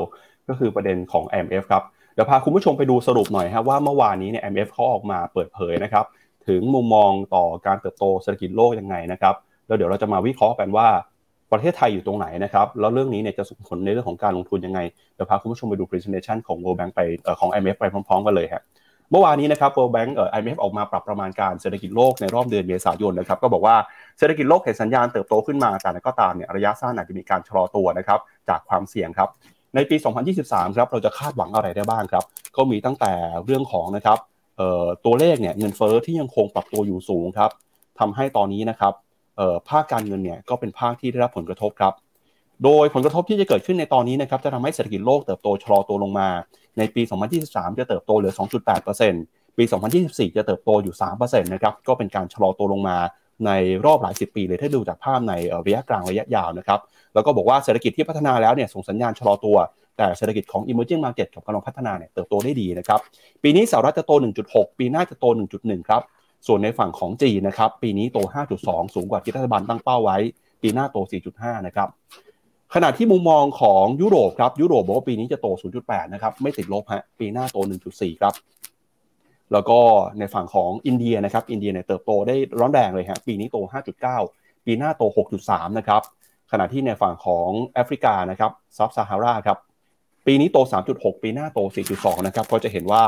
[0.49, 6.05] ก็คือประเด็นของ IMF ครับ เดี๋ยวพาคุณผู้ชมไปดูสรุปหน่อยฮะว่าเมื่อวานนี้เนี่ย IMF เขาออกมาเปิดเผยนะครับ
[6.49, 9.35] ถึงมุมมองต่อการเติบโตเศรษฐกิจโลกยังไงนะครับ
[9.67, 10.89] แล้วเดี๋ยวเราจะมาวิเคราะห์กันว่า
[11.53, 14.81] ประเทศไทยอยู่ตรงไหนนะครับแล้วเรื่องนี้เนี่ยจะส่งผลในเรื่องของการลงทุนยังไง
[15.15, 17.01] เดี๋ยวพาคุณผู้ชมไปดู presentation ของ World Bank ไป
[17.41, 18.63] ของ IMF ไปพร้อมๆกันเลยครับ
[19.11, 23.77] เมื่อวานนี้นะครับ World Bank เอ่อ IMF ออกมาปรับประมาณการเศรษฐกิจโลกในรอบเดือนเมษายนนะครับก็บอกว่า
[24.19, 29.29] เศรษฐกิจโลกเห็นสัญญาณเติบโตขึ้นมาแต่ก็ตามเนี่ยระยะสั้นอาจจะมีการชะลอตัวนะครับจากความเสี่ยงครับ
[29.75, 29.97] ในปี
[30.37, 32.25] 2023 ครับ เราจะคาดหวังอะไรได้บ้างครับ
[32.57, 33.13] ก็มีตั้งแต่
[33.45, 34.19] เรื่องของนะครับ
[35.05, 37.51] ตัวเลขเนี่ยเงินเฟ้อที่ยังคงปรับตัวอยู่สูงครับ
[38.01, 38.93] ทำให้ตอนนี้นะครับ
[39.69, 41.93] ภาคการเงินเนี่ยก็เป็นภาคที่ได้รับผลกระทบครับ
[42.65, 46.29] โดยผลกระทบที่จะเกิดขึ้นในตอนนี้นะครับจะทำให้เศรษฐกิจโลกเติบโตชะลอตัวลงมา
[46.79, 47.03] ในปี
[47.41, 48.33] 2023 จะเติบโตเหลือ
[48.95, 49.65] 2.8%ปี
[50.01, 52.97] 2024 จะเติบโตอยู่ 3%นะครับ ก็เป็นการชะลอตัวลงมา
[53.47, 53.51] ใน
[53.85, 55.35] รอบหลายสิบปีเลยถ้าดูจากภาพใน
[55.67, 56.81] ระยะกลางระยะยาวนะครับ
[57.15, 59.57] แล้วก็บอกว่าเศรษฐกิจที่พัฒนาแล้วเนี่ยส่งสัญญาณชะลอตัว
[59.97, 63.01] แต่เศรษฐกิจของ emerging market กับกำลังพัฒนาเนี่ยเติบโตได้ดีนะครับ
[63.43, 64.13] ปีนี้สหรัฐจะโต
[64.47, 65.25] 1.6 ปีหน้าจะโต
[65.57, 66.03] 1.1 ครับ
[66.47, 68.19] ส่วนในฝั่งของจีนนะครับปีนี้โต
[68.57, 70.19] 5.2 สูงกว่าที่รัฐบาลตั้งเป้าไว้
[70.63, 70.97] ปีหน้าโต
[71.33, 71.89] 4.5 นะครับ
[72.75, 75.47] ขณะที่มุมมองของยุโรปครับยุโรปบอกว่าปีนี้จะโต
[75.81, 77.57] 0.8 นะครับไม่ติดลบฮะปีหน้าโต
[77.91, 78.35] 1.4 ครับ
[79.53, 79.79] แล้วก็
[80.19, 83.59] ในฝั่งของอินเดียนะครับอินเดียเนี่ยเติบโตได้ร้อนแรงเลยฮะปีนี้โต
[84.13, 85.03] 5.9 ปีหน้าโต
[85.41, 86.03] 6.3 นะครับ
[86.53, 89.59] ขณะที่ในฝั่งของแอฟริกานะครับซับซาฮาราครับ
[90.27, 90.59] ปีนี้โต
[90.91, 91.59] 3.6 ปีหน้าโต
[91.93, 93.03] 4.2 นะครับก็จะเห็นว่า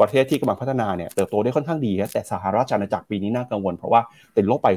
[0.00, 4.00] ประเทศที่กำลังพัฒนาเนี่ยเติบโตได้ค่อนข้างดีแต่สหรัฐอาณาจักรปีนี้น่ากังวล เพราะว่า
[4.36, 4.68] ติดลบไป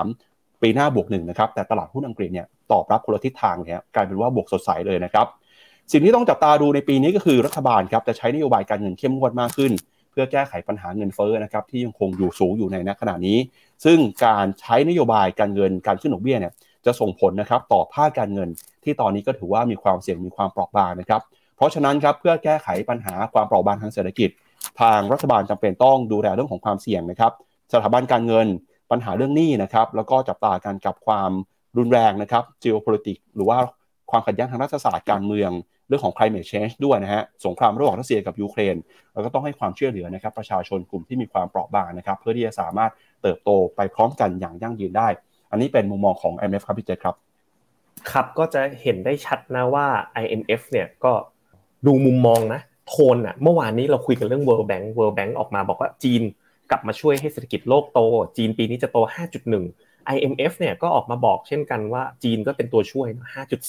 [0.00, 5.26] 0.3 ปีหน้าบวกหนึ่งนะครับแต่ตลาดหุ้นอังกฤษเนี่ยตอบรับคนละทิศทางเนี่ยกลายเป็นว่าบวกสดใสเลยนะครับ
[5.92, 9.72] สิ่งที่ต้องจับตาดูในปีนี้ก็คือรัฐบาลครับจะใช้นโยบายการเงินเข้มงวดมากขึ้น
[10.12, 13.38] เพื่อแก้ไขปัญหาเงินเฟ้อนะครับที่ยังคงอยู่สูงอยู่ในณขณะนี้
[13.84, 16.52] ซึ่งการใช้นโยบายการเงินการขึ้นดอกเบี้ยเนี่ย
[16.86, 18.48] จะส่งผลนะครับต่อภาคการเงิน
[18.84, 21.20] ที่ตอนนี้ก็ถือว่ามีความเสี่ยงมีความเปราะบางนะครับ
[21.56, 24.30] เพราะฉะนั้นครับเพื่อแก้ไขปัญหาความเปราะบางทางเศรษฐกิจ
[24.80, 27.32] ทางรัฐบาลจำเป็นต้องดูแลเรื่องของความเสี่ยงนะครับ
[27.72, 28.46] สถาบันการเงิน
[28.90, 31.30] ปัญหาเรื่องหนี้นะครับแล้วก็จับตาการกับความ
[31.78, 33.58] รุนแรงนะครับ geopolitics หรือว่า
[34.10, 35.50] ความขัดแย้งทางรัฐศาสตร์การเมือง
[35.92, 38.76] รื่องของ climate change ด้วยนะฮะสงครามระหว่างรัสเซียกับยูเครน
[39.12, 42.90] แล้วก็ต้องให้ความช่วยเหลือนะครับประชาชนกลุ่มที่มีความเปราะบางนะครับเพื่อที่จะสามารถ
[43.22, 45.08] เติบโตไปพร้อมกันอย่างยั่งยืนได้
[45.50, 47.14] อันนี้เป็นมุมมองของ IMF ครับพี่เจครับ
[48.10, 49.86] ครับก็จะเห็นได้ชัดนะว่า
[50.22, 51.12] IMF เนี่ยก็
[51.86, 56.22] ดูมุมมองนะโทนอะเมื่อวานนี้เราคุยกันเรื่อง World Bank World Bank ออกมาบอกว่าจีน
[56.70, 58.00] กลับมาช่วยให้เศรษฐกิจโลกโต
[58.36, 58.98] จีนปีนี้จะโต
[59.56, 63.08] 5.1 IMF เนี่ยก็ออกมาบอกเช่นกันว่าจีนก็เป็นตัวช่วย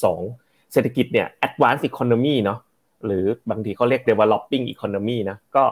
[0.05, 2.59] 5.2 เศรษฐกิจเนี่ย advanced economy เนาะ
[3.05, 5.63] หรือบางทีเขาเรียก developing economy นะก็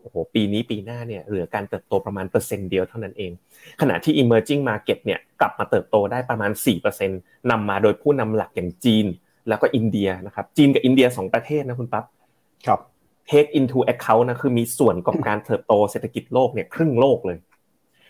[0.00, 3.32] โอ้โหปีนี้ปีหน้าเนี่ยเหลือการเติบโตประมาณเปอร์เซ็นต์เดียวเท่านั้นเอง
[3.80, 6.50] ขณะที่ emerging market เนี่ยกลับมาเติบโตได้ประมาณ
[7.00, 9.06] 4%นำมาโดยผู้นำหลักอย่างจีน
[9.48, 12.04] แล้วก็อินเดียนะครับจีนกับอินเดียสองประเทศนะคุณปั๊บ
[12.66, 12.80] ครับ
[13.30, 17.38] take into account นะคือมีส่วนกับการเติบโตเศรษฐกิจโลกเนี่ยครึ่งโลกเลย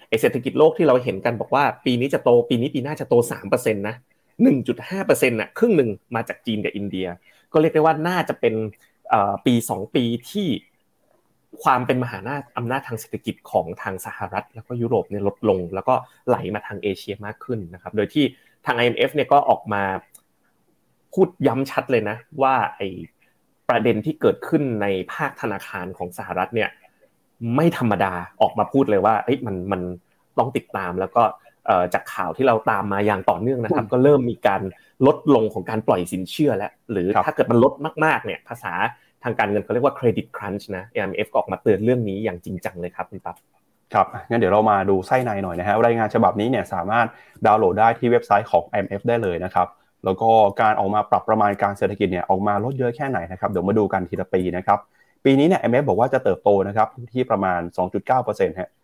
[0.09, 3.15] ไอเศรษฐกิจโลกที่เราเห็นกันบอกว่า ปีนี้จะโตปีนี้ปีหน้าจะโต
[3.45, 3.97] 3%นะ
[4.43, 7.07] 1.5%น่ะครึ่งหนึ่งมาจากจีนกับอินเดีย
[7.53, 8.55] ก็เรียกได้ว่าน่าจะเป็น
[9.47, 10.49] ปีสองปีที่
[11.63, 15.95] ความเป็นมหานาอำนาจทางเศรษฐกิจของทางสหรัฐ แล้วก็ยุโรปเนี่ยลดลง แล้วก็
[16.29, 18.25] ไหลมาทางเอเชียมากขึ้นนะครับ โดยที่
[18.67, 19.83] ทาง IMF เนี่ยก็ออกมา
[21.15, 22.81] พูดย้ำชัดเลยนะ ว่าไอ
[23.69, 26.71] ประเด็นที่เกิดขึ้นในภาคธนาคารของสหรัฐเนี่ย
[27.57, 29.81] ไม่ธรรมดาออกมาพูดเลยว่าเอ้ยมันมัน
[30.39, 31.23] ต้องติดตามแล้วก็
[31.95, 34.63] จากข่าวที่เราตามมาอย่างต่อเนื่องนะครับ ก็เริ่มมีการ
[35.07, 37.73] ลดลงของการปล่อยสินเชื่อแล้ว หรือถ้าเกิดมันลด
[38.05, 38.73] มากๆเนี่ยภาษา
[39.25, 43.37] ทางการเงินเขาเรียกว่าเครดิตครันช์นะ IMF ก็ออกมาเตือนเรื่องนี้อย่างจริงจังเลยครับคุณปั๊บ
[43.95, 47.07] ครับงั้นเดี๋ยวเรามาดูไส้ในหน่อยนะฮะรายงานฉบับนี้เนี่ยสามารถ
[47.47, 49.69] ดาวน์โหลดได้ที่เว็บไซต์ของ IMF ได้เลยนะครับ
[50.05, 54.79] แล้วก็การออกมาปรับประมาณการเศรษฐกิจเนี่ยออกมาลดเยอะแค่ไหนนะครับเดี๋ยวมาดูกันทีละปีนะครับ
[55.25, 57.61] ปีนี้เนี่ย IMF บอกว่าจะเติบโตนะครับที่ประมาณ
[58.09, 58.71] 2.9%ฮะ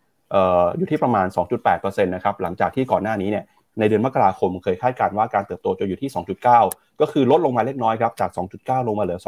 [0.77, 1.27] อยู่ที่ประมาณ
[1.65, 3.45] 2.8%นะครับหลังจากที่ก่อนหน้านี้เนี่ย
[3.79, 6.09] ในเดือนมกราคมเคยคาดการณ์ว่าการเติบโตจะอยู่ที่
[6.55, 9.19] 2.9 ก็คือลดลงมาเล็กน้อยครับจาก 2.9 ลงมาเหลือ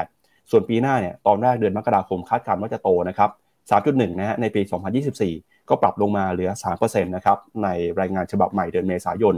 [0.00, 3.30] 2.8 ส่วนปีหน้าเนี่ยตอนแรกเดือนมกราคมคาดการณ์ว่าจะโตนะครับ
[3.70, 4.60] 3.1 นะฮะในปี
[5.16, 7.68] 2024 ก็ปรับลงมาเหลือ 3%นะครับใน
[8.00, 9.34] รายงานฉบับใหม่เดือนเมษายน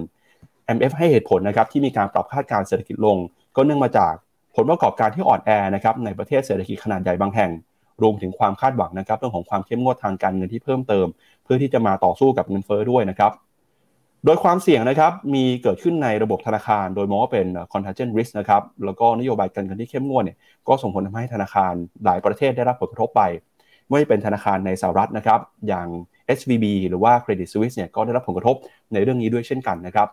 [0.77, 3.17] MF ให้เหตุผลนะครับที่มีการปรับคาดการเศรษฐกิจลง
[3.57, 4.15] ก็เนื่องมาจาก
[4.57, 7.51] ผลประกอบการที่อ่อนแอนะครับในประเทศเศรษฐกิจขนาดใหญ่บางแห่ง
[8.03, 11.07] รวมถึงความคาดหวังนะครับเรื่องของความเข้มงวดทางการเงินที่เพิ่มเติม
[11.45, 13.33] เพื่อที่จะมาต่อสู้กับเงินเฟ้อด้วยนะครับ
[14.25, 20.37] โดยความเสี่ยงนะครับมีเกิดขึ้นในระบบธนาคาร โดยมองว่าเป็น contagion risk นะครับแล้วก็นโยบายการเงินที่เข้มงวดเนี่ย
[20.69, 21.73] ก็ส่งผลทำให้ธนาคาร
[22.05, 23.23] หลายประเทศได้รับผลกระทบไป
[23.89, 25.87] ไม่ว่เป็นธนาคารในสหรัฐนะครับอย่าง
[26.39, 28.57] SVB หรือว่า Credit Suisse เนี่ยก็ได้รับผลกระทบ
[28.93, 30.09] ในเรื่องนี้ด้วยเช่นกันนะครับ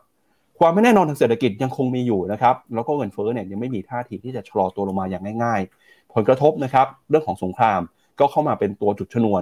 [0.59, 7.81] ความไม่แน่นอนทางเศรษฐกิจยังคงมีอยู่นะครับแล้วก็เงินเฟ้อเนี่ยยังไม่มีท่าทีที่จะชะลอตัวลงมาอย่างง่ายๆ ผลกระทบนะครับเรื่องของสงคราม
[8.19, 9.41] ก็เข้ามาเป็นตัวจุดชนวน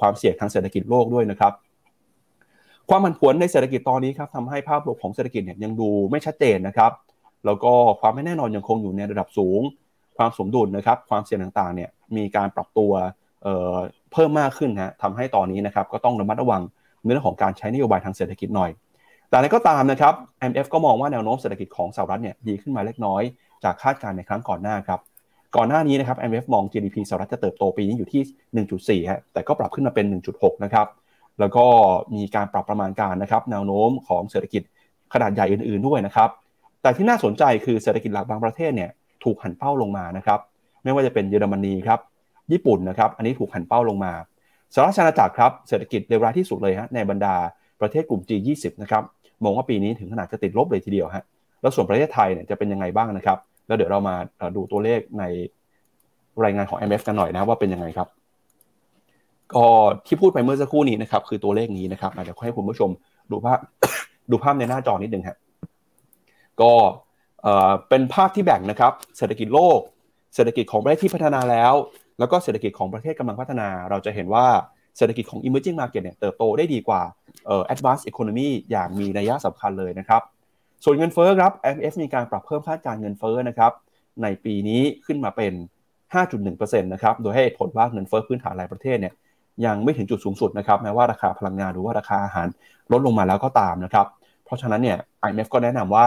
[0.00, 1.52] ความเสี่ยงทางเศรษฐกิจโลกด้วยนะครับ
[2.88, 6.92] ความผันผวนในเศรษฐกิจตอนนี้ครับทำให้ภาพรวมของเศรษฐกิจเนี่ยยังดูไม่ชัดเจนนะครับ
[7.46, 9.60] แล้วก็ความไม่แน่นอนยังคงอยู่ในระดับสูง
[10.16, 12.92] ความสมดุลนะครับ ความเสี่ยงต่างๆเนี่ยมีการปรับตัว
[13.42, 16.62] เเพิ่มมากขึ้นนะทำให้ตอนนี้นะครับก็ต้องระมัดระวัง
[17.02, 18.70] ในเรื่องของการใช้นโยบายทางเศรษฐกิจหน่อย
[19.28, 23.22] แต่อะไรก็ตามนะครับ IMF ก็มองว่าแนวโน้มเศรษฐกิจของสหรัฐเนี่ยดีขึ้นมาเล็กน้อย
[23.64, 25.00] จากคาดการณ์ในครั้งก่อนหน้าครับ
[25.56, 28.22] ก่อนหน้านี้นะครับ IMF มอง GDP สหรัฐจะเติบโตปีนี้อยู่ที่
[29.04, 30.86] 1.4ฮะแต่ก็ปรับขึ้นมาเป็น 1.6 นะครับ
[31.40, 31.64] แล้วก็
[32.14, 34.62] มีการปรับประมาณการนะครับ แนวโน้มของเศรษฐกิจ
[35.14, 36.28] ขนาดใหญ่อื่น ๆด้วยนะครับ
[36.82, 38.90] แต่ที่น่าสนใจคือเศรษฐกิจหลักบางประเทศเนี่ย
[39.24, 40.40] ถูกหันเป้าลงมานะครับ
[40.84, 42.00] ไม่ว่าจะเป็นเยอรมนีครับ
[42.52, 44.12] ญี่ปุ่นนะครับ อันนี้ถูกหันเป้าลงมา
[44.74, 47.34] สหรัฐอาณาจักรครับ เศรษฐกิจเลวร้ายที่สุดเลยฮะในบรรดา
[47.80, 49.02] ประเทศกลุ่ม G20 นะครับ
[49.44, 51.24] มองว่าปีนี้ถึงขนาดจะติดลบเลยทีเดียวฮะ
[51.60, 54.16] แล้วส่วนประเทศไทยเนี่ยจะเป็นยังไงบ้างนะครับ แล้วเดี๋ยวเรามา
[54.56, 55.24] ดูตัวเลขใน
[56.44, 58.08] รายงานของ MF กันหน่อยนะว่าเป็นยังไงครับ
[59.54, 59.66] ก็
[60.06, 62.90] ที่พูดไปเมื่อสักครู่นี้นะครับ คือตัวเลขนี้นะครับเดี๋ยวให้คุณผู้ชม
[63.30, 63.58] ดูภาพ
[64.30, 65.36] ดูภาพในหน้าจอนิดนึงครับ
[66.60, 66.72] ก็
[67.88, 69.80] เป็นภาพที่แบ่งนะครับ เศรษฐกิจโลก
[70.34, 71.74] เศรษฐกิจของประเทศที่พัฒนาแล้ว
[72.18, 74.46] แล้วก็เศรษฐกิจของประเทศกำลังพัฒนา เราจะเห็นว่า
[74.96, 77.02] เศรษฐกิจของ emerging market เนี่ยเติบโตได้ดีกว่า
[77.46, 80.22] เออ advanced economy อย่างมีนัยสำคัญเลยนะครับ
[80.84, 83.72] ส่วนเงินเฟ้อครับ IMF มีการปรับเพิ่มคาดการเงินเฟ้อนะครับ
[84.22, 85.52] ในปีนี้ขึ้นมาเป็น
[86.22, 89.14] 5.1%นะครับ โดยให้ผลว่าเงินเฟ้อพื้นฐานหลายประเทศเนี่ย
[89.66, 92.46] ยังไม่ถึงจุดสูงสุดนะครับแม้ว่าราคาพลังงานหรือว่าราคาอาหาร
[92.92, 94.06] ลดลงมาแล้วก็ตามนะครับ
[94.44, 96.06] เพราะฉะนั้นเนี่ย IMF ก็แนะนำว่า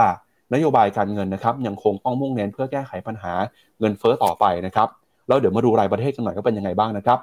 [0.54, 3.32] นโยบายการเงินนะครับยังคงต้องมุ่งเน้นเพื่อแก้ไขปัญหา
[3.80, 4.88] เงินเฟ้อต่อไปนะครับ
[5.28, 7.18] แล้วเดี๋ยวมาดูรายประเทศกันหน่อยก็เป็นยังไงบ้างนะครับ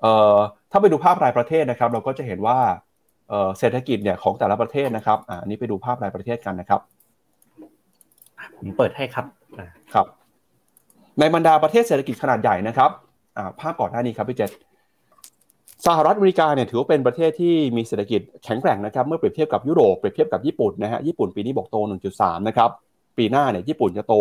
[0.00, 0.36] เอ่อ
[0.70, 2.58] ถ้าไปดูภาพรายประเทศนะครับ เราก็จะเห็นว่า
[3.58, 6.80] เศรษฐกิจเนี่ยของแต่ละประเทศนะครับอันนี้ไปดูภาพรายประเทศกันนะครับ
[8.58, 9.26] ผมเปิดให้ครับ
[9.94, 10.06] ครับ
[11.20, 12.90] ในบรรดาประเทศเศรษฐกิจขนาดใหญ่นะครับ
[13.60, 14.50] ภาพก่อนหน้านี้ครับพี่เจษ
[15.86, 21.76] สหรัฐอเมริกาเนี่ยถือว่าเป็นประเทศที่มีเศรษฐกิจแข็งแกร่งนะครับ เมื่อเปรียบเทียบกับยุโรปเปรียบเทียบกับญี่ปุ่นนะฮะญี่ปุ่นปีนี้บอกโต
[22.12, 22.70] 1.3 นะครับ
[23.18, 24.14] ปีหน้าเนี่ยญี่ปุ่นจะโต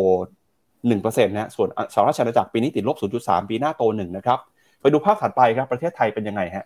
[0.60, 4.40] 1%นะส่วนสหรัฐอาณาจักรปีนี้ติดลบ 0.3 ปีหน้าโต 1 นะครับ
[4.82, 6.66] ไปดูภาพถัดไปครับประเทศไทยเป็นยังไงฮะ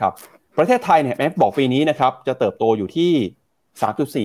[0.00, 0.12] ครับ
[0.58, 3.12] ประเทศไทยเนี่ยแม้บอกปีนี้นะครับจะเติบโตอยู่ที่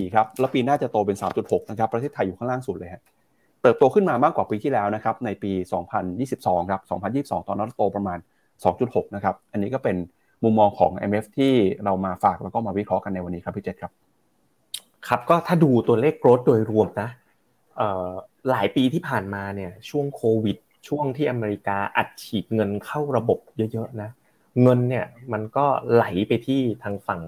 [0.08, 3.02] 3.4 ครับ แล้วปีหน้าจะโตเป็น 3.6 นะครับ ประเทศไทยอยู่ข้างล่างสุดเลยฮะ
[3.62, 5.52] เติบโตขึ้นมามากกว่าปีที่แล้วนะครับในปี
[6.12, 6.82] 2022 ครับ
[7.32, 8.18] 2022 ตอนนั้นโตประมาณ
[8.66, 9.96] 2.6 นะครับ อันนี้ก็เป็น
[10.44, 11.54] มุมมองของ MF ที่
[11.86, 13.92] เรามาฝากแล้วก็มาวิเคราะห์กันในวันนี้ครับพี่เจษครับ
[15.08, 17.10] ครับก็ถ้าดูตัวเลขโกรดโดยรวมนะ
[18.52, 24.10] หลายปีที่ผ่านมาเนี่ยช่วงโควิด ช่วงที่อเมริกาอัดฉีดเงินเข้าระบบเยอะๆนะ
[24.62, 27.22] เงินเนี่ยมันก็ไหลไปที่ทางฝั่ง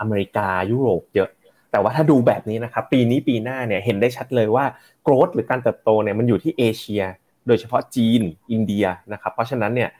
[0.00, 1.30] อเมริกายุโรปเยอะ
[1.70, 4.64] แต่ว่าถ้าดูแบบนี้นะครับปีนี้ปีหน้าเนี่ยเห็นได้ชัดเลยว่า
[5.02, 7.02] โกรดหรือการเติบโตเนี่ยมันอยู่ที่เอเชีย
[7.46, 8.20] โดยเฉพาะจีน
[8.52, 9.90] อินเดียนะครับเพราะฉะนั้นเนี่ย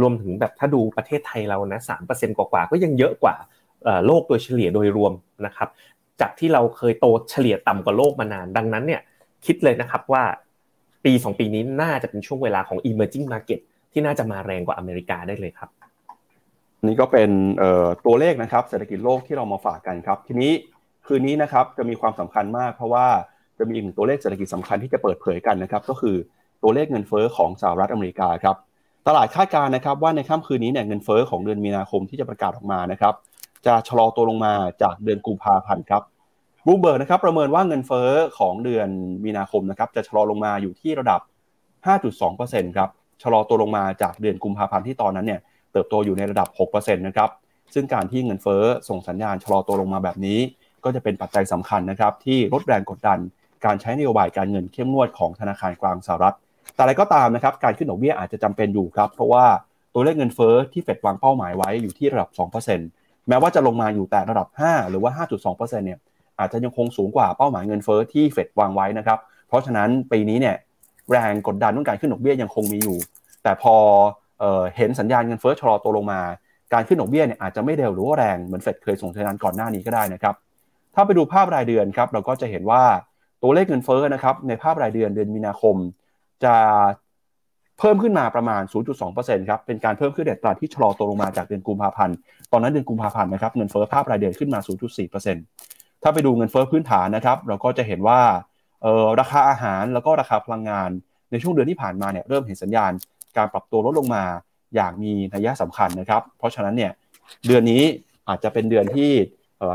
[0.00, 3.34] รวมถึงแบบถ้าดูประเทศไทยเรานะสามเปอร์เซ็นต์กว่าๆก็ยังเยอะกว่า
[4.06, 5.12] โลกโดยเฉลี่ยโดยรวม
[5.46, 5.68] นะครับ
[6.20, 9.00] จากที่เราเคยโตเฉลี่ยต่ำกว่าโลกมานาน ดังนั้นเนี่ย
[9.46, 10.24] คิดเลยนะครับว่า
[11.04, 13.60] ปี 2 ปีนี้น่าจะเป็นช่วงเวลาของ emerging market
[13.92, 15.70] ที่น่าจะมาแรงกว่าอเมริกาได้เลยครับ
[16.86, 17.30] นี่ก็เป็น
[18.06, 20.52] ตัวเลขนะครับเศรษฐกิจโลกที่เรามาฝากกันครับ ทีนี้
[21.06, 23.06] คืนนี้นะครับจะมีความสำคัญมากเพราะว่า
[23.58, 26.16] จะมีอีกหนึ่งตัวเลขเศรษฐกิจสำคัญที่จะเปิดเผยกันนะครับ ก็คือ
[26.62, 28.56] ตัวเลขเงินเฟอ้อของสหรัฐอเมริกาครับ
[29.06, 33.14] ตลาดคาดการณ์นะครับว่าในค่ำคืนนี้เนี่ยเงินเฟอ้อของเดือนมีนาคมที่จะประกาศออกมานะครับ
[33.66, 36.02] จะชะลอตัวลงมาจากเดือนกุมภาพันธ์ครับ
[36.66, 38.88] บูเบิร์กนะครับประเมินว่าเงินเฟอ้อของเดือน
[39.24, 41.20] มีนาคมนะครับจะชะลอลงมาอยู่ที่ระดับ
[41.98, 42.90] 5.2%ครับ
[43.22, 45.40] ชะลอตัวลงมาจากเดือนกุมภาพันธ์ที่ตอนนั้นเนี่ย
[45.72, 47.30] เติบโตอยู่ในระดับ 6%นะครับ
[47.74, 50.38] ซึ่งการที่เงินเฟอ้อส่งสัญญาณชะลอตัวลงมาแบบนี้
[50.84, 53.18] ก็จะเป็นปัจจัยสำคัญนะครับที่ลดแรงกดดัน
[53.64, 56.36] การใช้นโยบายการเงินเข้มงวดของธนาคารกลางสหรัฐ
[56.74, 59.44] แต่อะไรก็ตามนะครับการขึ้นดอกเบี้ยอาจจะจำเป็นอยู่ครับ เพราะว่า
[59.94, 62.28] ตัวเลขเงินเฟอ้อที่เฟดวางเป้าหมายไว้อยู่ที่ระดับ
[62.78, 65.98] 2%แม้ว่าจะลงมาอยู่แต่ระดับ 5 หรือว่า 5.2%เนี่ย
[66.38, 70.56] อาจจะยังคงสูงกว่าเป้าหมายเงินเฟอ้อที่เฟดวางไว้นะครับ เพราะฉะนั้นปีนี้เนี่ย
[71.10, 72.98] แรงกดดันเรื่องการขึ้นดอกเบี้ยยังคงมีอยู่
[73.42, 73.74] แต่พอ
[74.76, 76.20] เห็นสัญญาณเงินเฟ้อชะลอตัวลงมา
[76.72, 80.34] การขึ้นดอกเบี้ยเนี่ยอาจจะไม่เร็วหรือว่าแรงเหมือนเฟดเคยส่งสัญญาณก่อนหน้านี้ก็ได้นะครับ
[80.94, 82.82] ถ้าไปดูภาพรายเดือนครับเราก็จะเห็นว่า
[83.42, 85.76] ตัวเลขเงินเฟ้อนะครับในภาพรายเดือนเดือนมีนาคม
[86.44, 86.54] จะ
[87.78, 88.62] เพิ่มขึ้นมาประมาณ
[89.06, 92.16] 0.2%ครับ เป็นการเพิ่มขึ้นเด็ดตลาดที่ชะลอตัวลงมาจากเดือนกุมภาพันธ์
[92.52, 94.60] ตอนนั้นเดือนกุมภาพันธ์นะครับเงินเฟ้อภาพรายเดือนขึ้นมา
[95.30, 98.20] 0.4%ถ้าไปดูเงินเฟ้อพื้นฐานนะครับเราก็จะเห็นว่า
[99.20, 100.90] ราคาอาหารแล้วก็ราคาพลังงาน
[101.30, 102.92] ในช่วงเดือนที่ผ่านมาเนี่ยเริ่มเห็นสัญญาณ
[103.36, 104.24] การปรับตัวลดลงมา
[104.74, 106.92] อย่างมีนัยสำคัญนะครับ เพราะฉะนั้นเนี่ย
[107.46, 107.82] เดือนนี้
[108.28, 109.10] อาจจะเป็นเดือนที่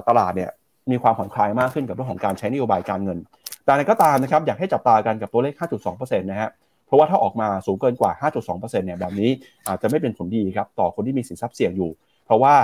[0.07, 0.51] ตลาดเนี่ย
[0.91, 3.17] มีความผ่อนคลายมากขึ้นกับเรื่องของการใช้นโยบายการเงิน
[3.65, 5.53] แต่ในก็ตามนะครับอยากให้จับตากันกับตัวเลข
[5.85, 6.49] 5.2%นะฮะ
[6.85, 8.11] เพราะว่าถ้าออกมาสูงเกินกว่า
[8.45, 9.29] 5.2%เนี่ยแบบนี้
[9.67, 11.91] อาจจะไม่เป็นผลดีครับต่อคนที่มีสินทรัพย์เสี่ยงอยู่
[12.25, 12.55] เพราะว่า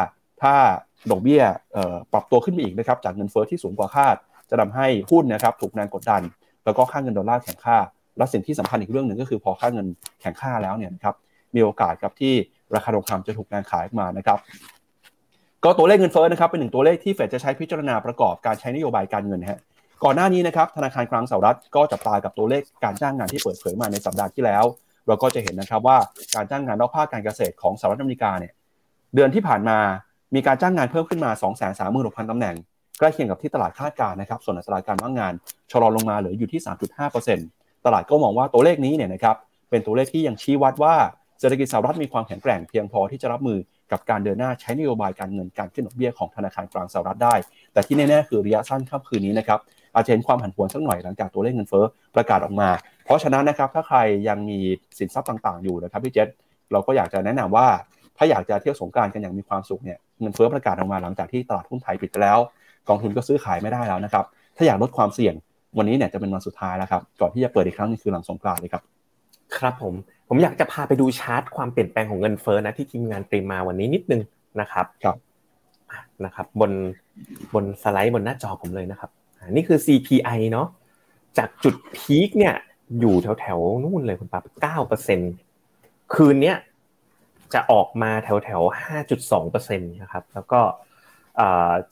[0.42, 0.54] ถ้า
[1.12, 1.42] ดอกเบี้ย
[2.14, 4.16] ปรับตัวขึ้นไปอีกนะครับจากเงินเฟอ้อที่สูงกว่าคาด
[4.52, 6.22] จะทาให้หุ้นนะครับถูกแรงกดดัน
[6.66, 7.78] แล้วก็ค่าเงินดอลลาร์แข็งค่า
[8.18, 9.88] และสิ่งที่สำคัญอีกเรื่องหนึ่งก็คือพอค่าเงิน
[10.22, 11.16] แข็งค่าแล้วเนี่ยครับ
[11.56, 12.34] มีโอกาสครับที่
[12.76, 14.38] ราคาทองคำจะถูกแรงขายมานะครับ
[15.64, 19.60] ก็ตัวเลขเงินเฟ้อนะครับเป็นหนึ่งตัวเลขที่เฟดจะใช้พิจารณาประกอบการใช้นโยบายการเงินฮะ
[20.04, 24.64] ก่อนหน้านี้นะครับธนาคารกลางสหรัฐก็จับตากับตัวเลขการจ้างงานที่เปิดเผยมาในสัปดาห์ที่แล้ว
[25.08, 25.98] เราก็จะเห็นนะครับว่า
[26.36, 28.54] การจ้างงานนอกภาคการเกษตรของสหรัฐอเมริกาเนี่ย
[29.16, 29.78] เดือนที่ผ่านมา
[30.36, 32.56] มีการจ้างงานเพิ่มขึ้นมา 2 3 6 0 0 0ตำแหน่ง
[33.00, 35.34] ใกล้เคียงกับที่ตลาดคาดการณ์นะครับ ส่วนอัตราการว่างงาน
[35.72, 36.62] ชะลอลงมาเหลืออยู่ที่
[37.24, 39.36] 3.5%ตลาดก็มองว่าตัวเลขนี้เนี่ยนะครับ
[39.70, 40.96] เป็นตัวเลขที่ยังชี้วัดว่า
[41.40, 43.58] เศรษฐกิจสหรัฐมีความแข็งแกร่งเพียงพอที่จะรับมือ
[43.92, 47.36] กับการเดินหน้าใช้นโยบายการเงินการขึ้นดอกเบี้ยของธนาคารกลางสหรัฐได้
[47.74, 49.60] แต่ที่แน่ๆคือระยะสั้นค่ำคืนนี้นะครับ
[49.96, 52.70] อาจจะเห็นความผันผวนสักหน่อยหลังจากตัวเลขเงินเฟ้อประกาศออกมา
[53.06, 54.60] เพราะฉะนั้นนะครับถ้าใครยังมี
[55.00, 56.28] สินทรัพย์ต่างๆอยู่นะครับพี่เจษ
[56.72, 57.68] เราก็อยากจะแนะนำว่า
[58.18, 62.40] ถ้าอยากจะเที่ยวสงการกันอย่างมีความสุขเนี่ยเงินเฟ้อประกาศออกมาหลังจากที่ตลาดหุ้นไทยปิดไปแล้ว
[62.90, 64.26] กองทุนก็ซื้อขายไม่ได้แล้วนะครับ
[64.58, 65.34] ถ้าอยากลดความเสี่ยง
[65.78, 68.84] วันนี้เนี่ยจะเป็นวันสุดท้ายแล้วครับ ก่อนที่จะเปิดอีกครั้งนึงคือหลังสงกรานต์เลยครับ
[69.58, 69.94] ครับผม
[70.30, 74.22] ผมอยากจะพาไปดูชาร์ตความเปลี่ยนแปลงของเงินเฟ้อนะที่ทีมงานเตรียมมาวันนี้นิดนึง
[74.62, 75.18] นะครับ ครับ
[76.26, 76.72] นะครับ บน
[77.54, 79.10] บนสไลด์บนหน้าจอผมเลยนะครับ
[79.52, 80.68] นี่คือ CPI เนาะ
[81.38, 82.56] จากจุดพีคเนี่ย
[83.00, 85.20] อยู่แถวแถวนู่นเลยคุณปั๊บเก้าเปอร์เซ็น
[86.14, 86.58] คืนเนี้ย
[87.54, 90.62] จะออกมาแถวแถวห้าจุดสองเปอร์เซ็นตนะครับ แล้วก็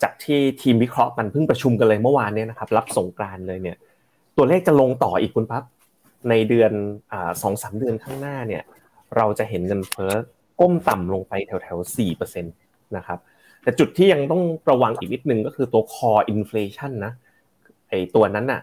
[0.01, 3.77] จากที่ทีมวิเคราะห์มันเพิ่งประชุมกันเลยเมื่อวานเนี่ยนะครับ รับสงกรานเลยเนี่ย
[4.37, 5.63] ตัวเลขจะลงต่ออีกคุณปั๊บ
[6.29, 6.71] ในเดือน
[7.41, 8.63] สองสามเดือนข้างหน้าเนี่ย
[9.17, 10.13] เราจะเห็นเงินเฟ้อ
[10.59, 12.49] ก้มต่ำลงไปแถวแถวสี่เปอร์เซ็นต
[12.97, 13.19] นะครับ
[13.63, 17.13] แต่จุดที่ยังต้องระวังอีกนิดนึงก็คือตัว core inflation นะ
[17.89, 18.61] ไอตัวนั้นน่ะ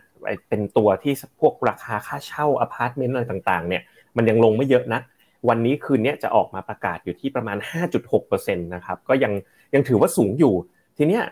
[0.49, 3.83] เป็นตัวที่พวกราคาค่าเช่าอพาร์ตเมนต์อะไรต่างๆ เนี่ย
[4.17, 5.01] มันยังลงไม่เยอะนะ
[5.49, 7.59] วันนี้คืนนี้จะออกมาประกาศอยู่ที่ประมาณ
[8.07, 9.33] 5.6%นะครับ ก็ยัง
[9.75, 10.55] ยังถือว่าสูงอยู่
[10.97, 11.23] ทีเนี้ย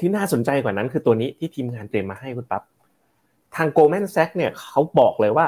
[0.00, 2.62] ที่น่าสนใจกว่านั้นคือตัวนี้ที่ทีมงานเตรียมมาให้คุณปั๊บ
[3.56, 5.46] ทาง Goldman Sachs เนี่ยเขาบอกเลยว่า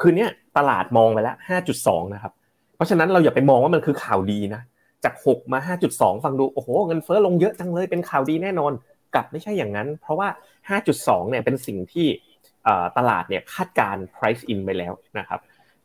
[0.00, 0.26] คืนนี้
[0.56, 1.36] ตลาดมองไปแล้ว
[1.74, 2.32] 5.2 นะครับ
[2.74, 4.62] เพราะฉะนั้นเราอย่าไปมองว่ามันคือข่าวดีนะ
[5.04, 5.58] จาก 6 มา
[5.92, 8.72] 5.2 ฟังดู โอ้โห เงินเฟ้อลงเยอะจังเลย เป็นข่าวดีแน่นอน
[9.14, 10.28] กลับไม่ใช่อย่างนั้น เพราะว่า
[10.80, 12.06] 5.2 เนี่ยเป็นสิ่งที่
[12.98, 15.40] ตลาดเนี่ยคาดการ price in ไปแล้วนะครับ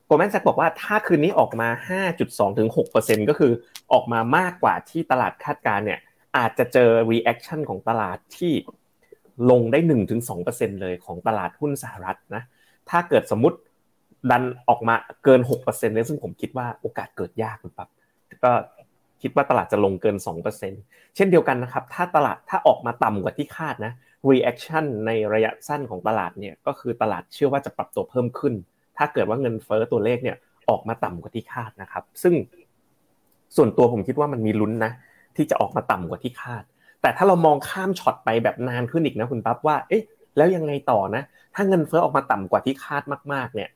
[0.07, 1.69] โกลแมนแซกบอกว่าถ้าคืนนี้ออกมา
[2.13, 3.51] 5.2ถึง6%ก็คือ
[3.93, 5.99] ออกมามากกว่าที่ตลาดคาดการเนี่ย
[6.37, 8.53] อาจจะเจอ reaction ของตลาดที่
[9.51, 9.79] ลงได้
[10.29, 12.43] 1-2%เลยของตลาดหุ้นสหรัฐนะ
[12.89, 13.57] ถ้าเกิดสมมติ
[14.31, 17.89] ดันออกมาเกิน 6%เนี่ยซึ่งผมคิดว่าโอกาสเกิดยากคุณปั๊บ
[18.43, 18.51] ก็
[19.21, 20.15] คิดว่าตลาดจะลงเกิน
[20.65, 23.93] 2%เช่นเดียวกันนะครับ ถ้าตลาดถ้าออกมาต่ำกว่าที่คาดนะ
[24.29, 28.53] reaction ในระยะสั้นของตลาดเนี่ยก็คือตลาดเชื่อว่าจะปรับตัวเพิ่มขึ้น
[28.97, 30.37] ถ้าเกิดว่าเงินเฟ้อตัวเลขเนี่ย
[30.69, 32.33] ออกมาต่ำกว่าที่คาดนะครับ ซึ่ง
[33.55, 34.91] ส่วนตัวผมคิดว่ามันมีลุ้นนะ
[35.35, 36.63] ที่จะออกมาต่ำกว่าที่คาด
[37.01, 40.03] แต่ถ้าเรามองข้ามช็อตไปแบบนานขึ้นอีกนะคุณปั๊บว่าเอ๊ะ
[40.37, 41.23] แล้วยังไงต่อนะ
[41.55, 43.69] ถ้าเงินเฟ้อออกมาต่ำกว่าที่คาดมาก ๆ เนี่ย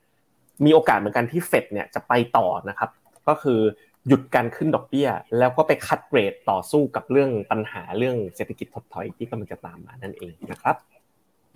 [0.65, 2.89] มีโอกาสเหมือนกันที่เฟดเนี่ยจะไปต่อนะครับ
[3.27, 3.60] ก็คือ
[4.07, 10.75] หยุดการขึ้นดอกเบี้ย แล้วก็ไปคัดเรตต่อสู้กับเรื่องปัญหาเรื่องเศรษฐกิจถดถอยที่กำลังจะตามมานั่นเองนะครับ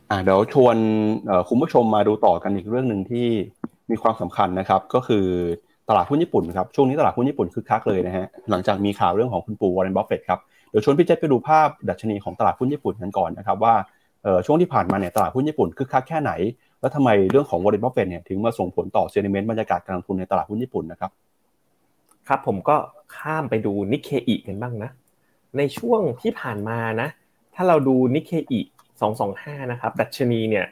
[0.10, 0.76] อ่าเดี๋ยวชวน
[1.50, 3.28] คุณผู้ชมมาดูต่อกันอีกเรื่องหนึ่งที่
[3.92, 5.26] มีความสำคัญนะครับ ก็คือ
[5.90, 10.40] ตลาดหุ้นญี่ปุ่นครับช่วงนี้ตลาดหุ้นญี่ปุ่นคึกคักเลยนะฮะหลังจากมีข่าวเรื่องของคุณปู่วอร์เรนบัฟเฟตครับ
[10.70, 13.76] เดี๋ยวชวนพี่เจษไปดูภาพดัชนีของตลาดหุ้นญี่ปุ่นกันก่อนนะครับว่า
[14.46, 16.32] ช่วงที่ผ่านมาเนี่ยตลาดหุ้นญี่ปุ่นคึกคักแค่ไหน
[16.82, 21.12] แล้วทำไมเรื่องของวอร์เรนบัฟเฟตเนี่ยถึงมาส่งผลต่อ sentiment บรรยากาศการลงทุนในตลาดหุ้นญี่ปุ่นนะครับ
[22.28, 22.76] ครับผมก็
[23.18, 24.90] ข้ามไปดูนิเคอีกันบ้างนะ
[25.58, 27.10] ในช่วงที่ผ่านมานะ
[27.56, 28.62] ถ้าเราดูนิเคอี
[29.04, 30.66] 225 นะครับ ดัชนีเนี่ย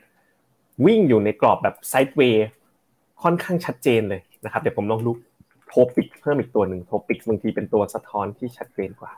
[0.85, 2.47] วิ่งอยู่ในกรอบแบบ sideway
[3.23, 5.11] ค่อนข้างชัดเจนเลยนะครับ เดี๋ยวผมลองดู
[5.67, 9.11] โทปิกเพิ่มอีกตัวหนึ่งโทปิกบางทีเป็นตัวสะท้อนที่ชัดเจนกว่า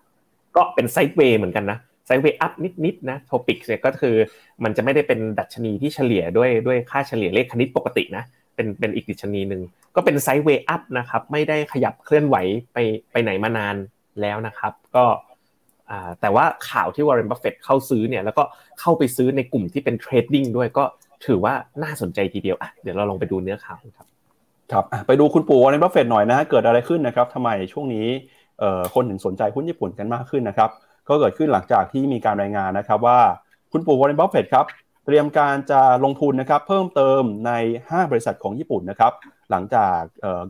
[0.55, 2.53] ก็เป็น sideway เหมือนกันนะ sideway up
[2.85, 4.15] นิดๆนะโทปิกเนี่ยก็คือ
[4.63, 8.23] มันจะไม่ได้เป็นดัชนีที่เฉลี่ยด้วยด้วยค่าเฉลี่ยเลขคณิตปกตินะ
[8.55, 9.61] เป็นเป็นอีกดัชนีหนึ่ง
[9.95, 12.35] ก็เป็น sideway up นะครับไม่ได้ขยับเคลื่อนไหว
[12.73, 12.77] ไป
[13.11, 13.75] ไปไหนมานาน
[14.21, 15.05] แล้วนะครับ ก็
[16.21, 18.43] แต่ว่าข่าวที่วอร์เรนบัฟเฟตเข้าซื้อเนี่ยแล้วก็
[18.80, 20.84] เข้าไปซื้อในกลุ่มที่เป็น trading ด้วยก็
[21.26, 24.08] ถือว่าน่าสนใจทีเดียวอะเดี๋ยวเราลองไปดูเนื้อข่าวครับ
[24.71, 28.08] ครับไปดูคุณปู่วอร์เรนบัฟเฟตหน่อยนะเกิดอะไรขึ้นนะครับทำไมช่วงนี้
[28.93, 30.69] คนถึงสนใจหุ้นญี่ปุ่นกันมากขึ้นนะครับ
[31.08, 33.19] ก็เกิดขึ้นหลังจากที่มีการรายงานนะครับว่า
[33.71, 34.65] คุณปู่วอร์เรนบัฟเฟตครับ
[35.06, 37.52] เตรียมการจะลงทุนนะครับเพิ่มเติมใน
[37.84, 39.12] 5 บริษัทของญี่ปุ่นนะครับ
[39.52, 40.00] หลังจาก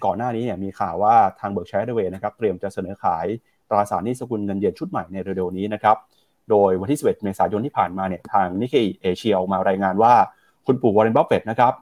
[0.05, 3.25] ก่อนหน้านี้เนี่ยมีข่าวว่าทางเบิร์กเชียร์ฮัทธาเวย์นะครับเตรียมจะเสนอขาย
[3.69, 5.97] ตราสารหนี้สกุลเงินเยนชุดใหม่ในเร็วๆนี้นะครับ
[6.49, 10.13] โดยวันที่ 11 เมษายนที่ผ่านมาเนี่ยทางนิเคอิเอเชียออกมารายงานว่า
[10.65, 11.73] คุณปู่วอร์เรนบัฟเฟตนะครับ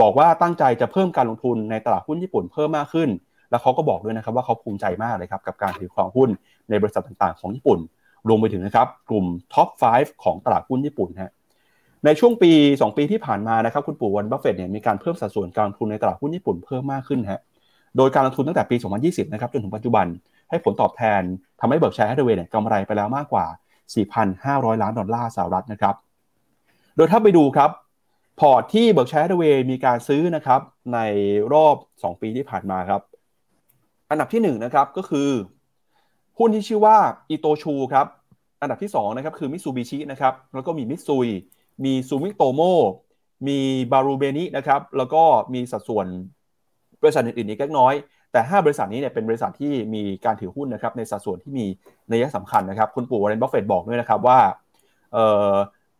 [0.00, 3.08] บอกว่าตั้งใจจะเพิ่มการลงทุนในตลาดหุ้นญี่ปุ่นเพิ่มมากขึ้น
[3.50, 6.30] แล้วเขาก็บอกด้วยนะครับว่าเขาภูมิใจมากเลยครับกับการถือครองหุ้น
[6.70, 7.78] ในบริษัทต่างๆ ของญี่ปุ่น
[8.28, 11.32] รวมไปถึงนะครับกลุ่ม top 5 ของตลาดหุ้นญี่ปุ่นฮะ
[12.04, 17.40] ในช่วงปี 2 ปีที่ผ่านมานะครับคุณปู่วอร์เรนบัฟเฟตเนี่ยมีการเพิ่มสัดส่วนการลงทุนในตลาดหุ้นญี่ปุ่นเพิ่มมากขึ้นฮะ
[17.96, 20.06] โดยการลงทุนตั้งแต่ปี 2020 นะครับจนถึงปัจจุบัน
[20.52, 21.22] ให้ผลตอบแทน
[21.60, 23.46] ทำให้เบิร์กเชียร์ฮัทธาเวย์เนี่ยกำไรไปแล้วมากกว่า
[24.14, 25.94] 4,500 ล้านดอลลาร์สหรัฐนะครับ
[26.96, 27.70] โดยถ้าไปดูครับ
[28.40, 30.60] พอร์ตที่เบิร์กเชียร์ฮัทธาเวย์มีการซื้อนะครับ
[30.94, 30.98] ใน
[31.52, 33.00] รอบ 2 ปีที่ผ่านมาครับ
[34.10, 35.28] อันดับที่1นะครับก็คือ
[36.38, 36.96] หุ้นที่ชื่อว่า
[37.30, 38.06] อิโตชูครับ
[38.60, 41.28] อันดับที่2นะครับคือมิตซูบิชินะครับ แล้วก็มีมิตซุย
[41.84, 42.60] มีซูมิโตโม
[43.48, 43.58] มี
[43.92, 45.22] มารูเบนินะครับ แล้วก็
[45.54, 46.06] มีสัดส่วน
[47.02, 47.94] บริษัทอื่นๆอีกเล็กน้อย
[48.32, 51.66] แต่ 5 บริษัทนี้เนี่ยเป็นบริษัทที่มีการถือหุ้นนะครับในสัดส่วนที่มี
[52.10, 54.38] นัยสำคัญนะครับ คุณปู่วอร์เรนบัฟเฟตบอกด้วยนะครับว่า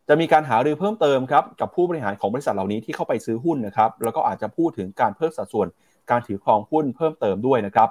[0.09, 5.67] จะมีการหารือเพิ่มเติมครับกับผู้บริหารของบริษัทเหล่านี้ที่เข้าไปซื้อหุ้นนะครับแล้วก็อาจจะพูดถึงการเพิ่มสัดส่วน
[6.11, 7.89] การถือครองหุ้นเพิ่มเติมด้วยนะครับ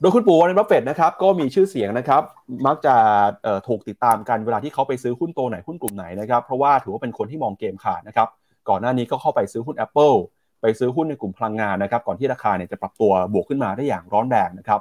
[0.00, 2.22] โดยคุณปู่วอร์เรนบัฟเฟตนะครับก็มีชื่อเสียงนะครับ
[2.66, 2.94] มักจะ
[3.68, 8.28] ถูกติดตามกันเวลาที่เขาไปซื้อหุ้นตัวไหนหุ้นกลุ่มไหนนะครับเพราะว่าถือว่าเป็นคนที่มองเกมขาดนะครับ
[8.68, 10.16] ก่อนหน้านี้ก็เข้าไปซื้อหุ้น Apple
[10.60, 14.80] ไปซื้อหุ้นในกลุ่มพลังงานนะครับก่อนที่ราคาเนี่ยจะปรับตัวบวกขึ้นมาได้อย่างร้อนแรงนะครับ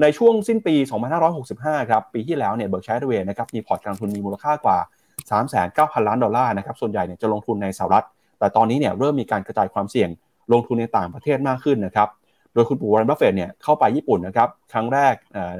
[0.00, 0.74] ในช่วงสิ้นปี
[1.32, 4.78] 2565 ครับปีที่แล้วเนี่ยเบิร์กเชียร์ฮัทธาเวย์นะครับมีพอร์ตการลงทุนมีมูลค่ากว่า
[5.42, 8.04] 39,000 ล้านดอลลาร์นะครับส่วนใหญ่เนี่ยจะลงทุนในสหรัฐ
[8.38, 10.08] แต่ตอนนี้เนี่ยเริ่มมีการกระจายความเสี่ยง
[10.52, 12.08] ลงทุนในต่างประเทศมากขึ้นนะครับ
[12.54, 15.14] โดยคุณปู่วอร์เรนบัฟเฟตเนี่ยเข้าไปญี่ปุ่นนะครับครั้งแรก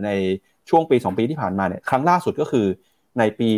[0.04, 0.10] ใน
[0.68, 2.66] ช่วงปี 2 ปีที่ผ่านมาเนี่ยครั้งล่าสุดก็คือ
[3.18, 3.50] ในปี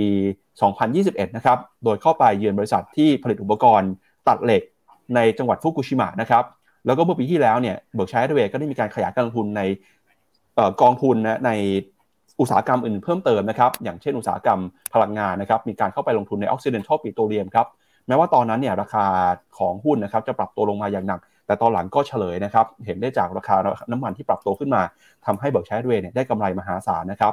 [0.65, 3.91] 2021 นะครับโดยเข้าไปเยือนบริษัทที่ผลิตอุปกรณ์
[4.29, 4.63] ตัดเหล็ก
[5.15, 6.45] ในจังหวัดฟุกุชิมะนะครับ
[6.87, 9.63] แล้วก็เมื่อปีที่แล้วเนี่ยเบิร์กเชียร์ฮัทธาเวย์ก็ได้มีการขยายการลงทุนใน
[10.83, 11.51] กองทุนนะใน
[12.41, 14.61] อุตสาหกรรมอื่นเพิ่มเติมนะครับ อย่างเช่นอุตสาหกรรม
[14.95, 17.67] พลังงานนะครับ มีการเข้าไปลงทุนในออกซิเดนทัลปิโตรเลียมครับ
[18.07, 19.07] แม้ว่าตอนนั้นเนี่ยราคา
[19.59, 23.57] ของหุ้นนะครับจะปรับตัวลงมาอย่างหนัก แต่ตอนหลังก็เฉลยนะครับ เห็นได้จากราคา
[23.93, 24.83] น้ำมันที่ปรับตัวขึ้นมา
[25.27, 27.33] ทำให้เบิร์กเชียร์ฮัทธาเวย์เนี่ยได้กำไรมหาศาลนะครับ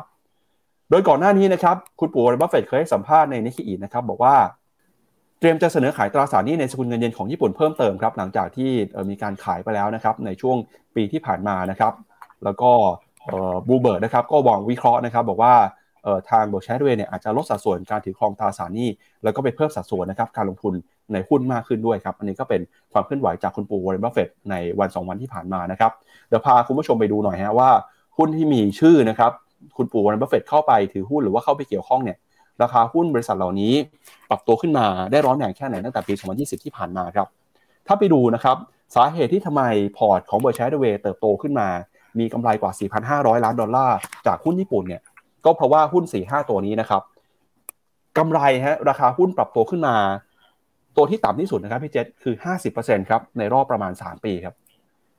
[0.90, 4.36] โดยก่อนหน้านี้นะครับ คุณปู่วอร์เรนบัฟเฟตเคยให้สัมภาษณ์ในนิกเกอินะครับบอกว่า
[5.44, 8.72] เตรียมจะเสนอขายตราสารหนี้ในสกุลเงินเยนของญี่ปุ่นเพิ่มเติมครับหลังจากที่
[9.10, 10.58] มีการขายไปแล้วนะครับในช่วง
[10.96, 11.94] ปีที่ผ่านมานะครับ
[12.44, 12.72] แล้วก็
[13.68, 15.54] บลูมเบิร์กนะครับก็วางวิเคราะห์นะครับบอกว่า
[16.32, 18.90] ทางบริษัทเวยเนี่ยอาจจะลดสัดส่วนการถือครองตราสารหนี้
[19.24, 20.74] แล้วก็ไปเพิ่มสัดส่วนนะครับการลงทุน
[21.14, 22.62] ในหุ้นมากขึ้นด้วยครับ อันนี้ก็เป็น
[22.94, 25.92] ความเคลื่อนไหวจากคุณปู่วอร์เรนบัฟเฟตในวัน 2 วันที่ผ่านมานะครับ
[26.28, 27.70] เดี๋ยวพาคุณผู้ชมไปดูหน่อยฮะว่า
[28.18, 29.32] หุ้นที่มีชื่อนะครับ
[29.78, 32.18] คุณปู่วอร์เรนบัฟเฟตเข้าไปถือหุ้นหรือว่าเข้าไปเกี่ยวข้องเนี่ย
[32.62, 33.74] ราคาหุ้นบริษัทเหล่านี้
[34.30, 37.28] ปรับตัวขึ้นมาได้ร้อนแรงแค่ไหนตั้งแต่ปี 2020 ที่ผ่านมาครับ
[37.88, 38.58] ถ้าไปดูนะครับ
[38.96, 39.64] สาเหตุที่ทำไม
[39.98, 41.68] พอร์ตของเบิร์กเชียร์ฮัทธาเวย์เติบโตขึ้นมา
[42.20, 42.72] มีกำไรกว่า
[43.22, 43.98] 4,500 ล้านดอลลาร์
[44.28, 45.02] จากหุ้นญี่ปุ่นเนี่ย
[45.46, 47.02] ก็เพราะว่าหุ้น 4-5 ตัวนี้นะครับ
[48.18, 49.96] กำไรฮะราคาหุ้นปรับตัวขึ้นมา
[50.98, 52.36] ตัวที่ต่ำที่สุดนะครับพี่เจษคือ
[52.72, 54.56] 50%ครับในรอบประมาณ 3 ปีครับ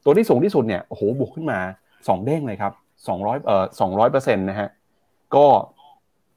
[0.05, 1.59] ตัวที่สูงที่สุดเนี่ยโอ้โหบวกขึ้นมา
[1.95, 2.72] 2 เด้งเลยครับ
[3.07, 3.64] 200เอ่อ
[4.01, 4.68] 200%นะฮะ
[5.35, 5.47] ก็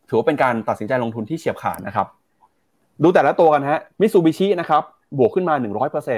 [0.07, 2.07] ถือว่าเป็นการตัดสินใจลงทุนที่เฉียบขาดนะครับ
[3.03, 4.83] ดูแต่ละตัวกันฮะมิตซูบิชินะครับ
[5.19, 5.55] บวกขึ้นมา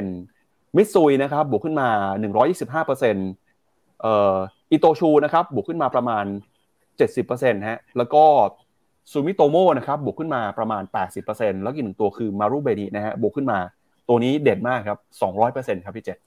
[0.08, 1.88] 100%มิตซุยนะครับบวกขึ้นมา
[2.76, 4.36] 125%เอ่อ
[4.72, 6.26] อิโตชูนะครับบวกขึ้นมาประมาณ
[6.98, 8.24] 70%ฮะแล้วก็
[9.12, 10.84] ซูมิโตโมนะครับบวกขึ้นมาประมาณ
[11.24, 13.60] 80%แล้วอีกหนึ่งตัวคือมารุเบนินะฮะบวกขึ้นมา
[14.08, 15.00] ตัวนี้เด่นมากครับ
[15.42, 16.18] 200%ครับพี่เจษ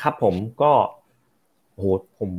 [0.00, 0.72] ครับผมก็
[1.76, 1.84] โห
[2.18, 2.30] ผม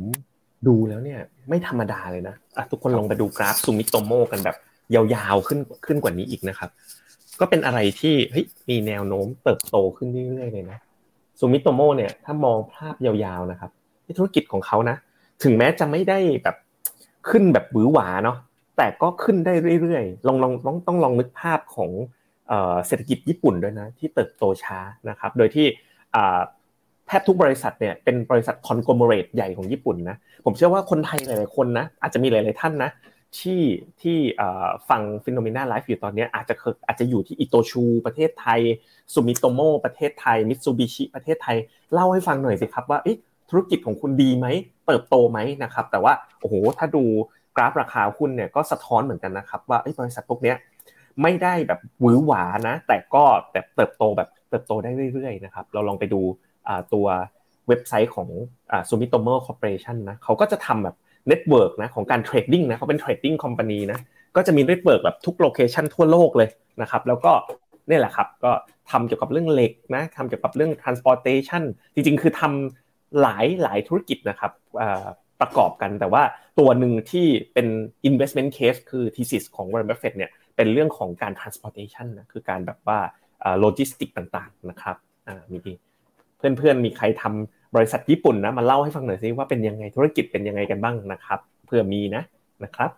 [0.66, 4.56] ดูแล้วเนี่ย ไม่ธรรมดาเลยนะะทุกคนลองไปดูกราฟซูมิโตโมกันแบบ
[4.94, 6.70] ยาวๆขึ้นขึ้นกว่านี้อีกนะครับ
[7.40, 10.78] ก็เป็นอะไรที่เฮ้ยมีแนวโน้มเติบโตขึ้นเรื่อยๆเลยนะ
[11.38, 13.70] ซูมิโตโมเนี่ยถ้ามองภาพยาวๆนะครับ
[14.18, 14.96] ธุรกิจของเขานะ
[15.42, 16.56] ถึงแม้จะไม่ได้แบบ
[17.30, 18.38] ขึ้นแบบหวือหวาเนาะ
[18.76, 21.90] แต่ก็ขึ้นได้เรื่อยๆลองลองต้องต้องลองนึกภาพของ
[22.86, 24.78] เศรษฐกิจญี่ปุ่นด้วยนะที่เติบโตช้า
[25.08, 25.66] นะครับ โดยที่
[27.08, 32.90] แทบทุกบริษัทเนี่ยเป็นบริษัท conglomerate ใหญ่ของญี่ปุ่นนะผมเชื่อว่าคนไทยหลาย ๆ คนนะอาจจะมีหลาย ๆ ท่านนะ
[33.38, 33.62] ที่
[34.00, 34.16] ที่
[34.88, 36.54] ฟัง Finnomena Live อยู่ตอนนี้อาจจะ
[36.86, 38.60] อาจจะอยู่ที่อิโตชูประเทศไทย
[39.12, 41.56] ซูมิโตโมประเทศไทยมิตซูบิชิประเทศไทย
[41.92, 42.98] เล่าให้ฟังหน่อยสิครับว่า
[43.50, 44.46] ธุรกิจของคุณดีไหม
[44.86, 47.04] เติบโตไหมนะครับแต่ว่าโอ้โหถ้าดู
[47.56, 50.54] กราฟราคาหุ้นเนี่ยก็สะท้อนเหมือนกันนะครับว่าบริษัทพวกนี้
[51.22, 56.20] ไม่ได้แบบหวือหวานะ แต่ก็แบบเติบโตแบบเติบโตได้เรื่อยๆนะครับเราลองไปดู
[56.92, 57.06] ตัว
[57.68, 58.28] เว็บไซต์ของ
[58.88, 60.96] ซูมิโตโมคอร์ปอเรชันนะเขาก็จะทำแบบ
[61.28, 63.98] network นะของการ trading นะเขาเป็น trading company นะ
[64.36, 66.48] ก็จะมี network แบบทุก location ทั่วโลกเลย
[66.82, 67.32] นะครับแล้วก็
[67.88, 68.52] นี่แหละครับก็
[68.90, 71.62] ทำเกี่ยวกับเรื่องเหล็กนะทำเกี่ยวกับเรื่อง transportation
[71.94, 74.52] จริงๆ คือทำหลายหลายธุรกิจนะครับ
[75.40, 76.22] ประกอบกันแต่ว่า
[76.58, 77.66] ตัวหนึ่งที่เป็น
[78.08, 82.98] investment case คือ thesis ของ Warren Buffett เนี่ยเป็นเรื่องของการ transportation นะคือการแบบว่า
[83.60, 84.96] โลจิสติกต่างๆนะครับ
[85.52, 85.58] มี
[86.38, 92.22] เพื่อนๆมีใครทำบริษัทญี่ปุ่นนะมาเล่าให้ฟังหน่อยสิว่าเป็นยังไงธุรกิจเป็นยังไงกันบ้างนะครับเพื่อมีนะ
[92.64, 92.90] นะครับ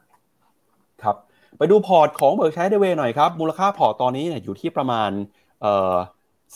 [1.03, 1.17] ครับ
[1.59, 5.11] ไปดูพอร์ตของ Berkshire Hathaway หน่อยครับ มูลค่าพอร์ตตอนนี้เนี่ยอยู่ที่ประมาณ
[5.61, 5.95] เอ่อ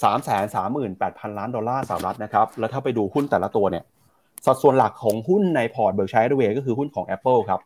[0.02, 3.84] สามแสนสามหมื่นแปดพันล้านดอลลาร์สหรัฐนะครับ แล้วถ้าไปดูหุ้นแต่ละตัวเนี่ย
[4.46, 7.60] สัดส่วนหลักของหุ้นในพอร์ต Berkshire Hathaway ก็คือหุ้นของ Apple ครับ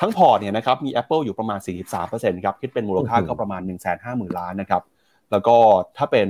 [0.00, 1.58] ทั้งพอร์ตเนี่ยนะครับมี Apple อยู่ประมาณ
[2.02, 4.82] 43%ครับคิดเป็นมูลค่าก็ประมาณ 1 5 0 0 0 0 ล้านนะครับ
[5.30, 5.56] แล้วก็
[5.96, 6.28] ถ้าเป็น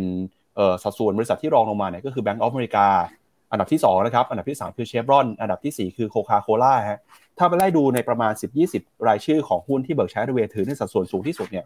[0.82, 2.86] สัดส่วนบริษัทที่รองลงมาเนี่ยก็คือ Bank of America
[3.50, 7.00] อันดับที่2นะครับอันดับที่ 3 คือเชฟรอนอันดับที่ 4 คือ Coca-Cola ฮะ
[7.38, 8.32] ถ้าไปไล่ดูในประมาณ
[8.70, 11.64] 10-20 รายชื่อของหุ้นที่ Berkshire Hathaway ถือในสัดส่วนสูงที่สุดเนี่ย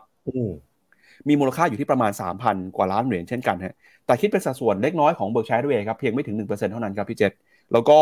[1.28, 2.12] มีมูลค่าอยู่ที่ประมาณ
[2.44, 3.74] 3,000 กว่าล้านเหรียญเช่นกันฮะ
[4.06, 7.32] แต่คิดเป็นสัดส่วนเล็กน้อยของ Berkshire Hathaway ครับเพียงไม่ถึง 1%เท่านั้นครับพี่เจษ
[7.72, 7.98] แล้วก็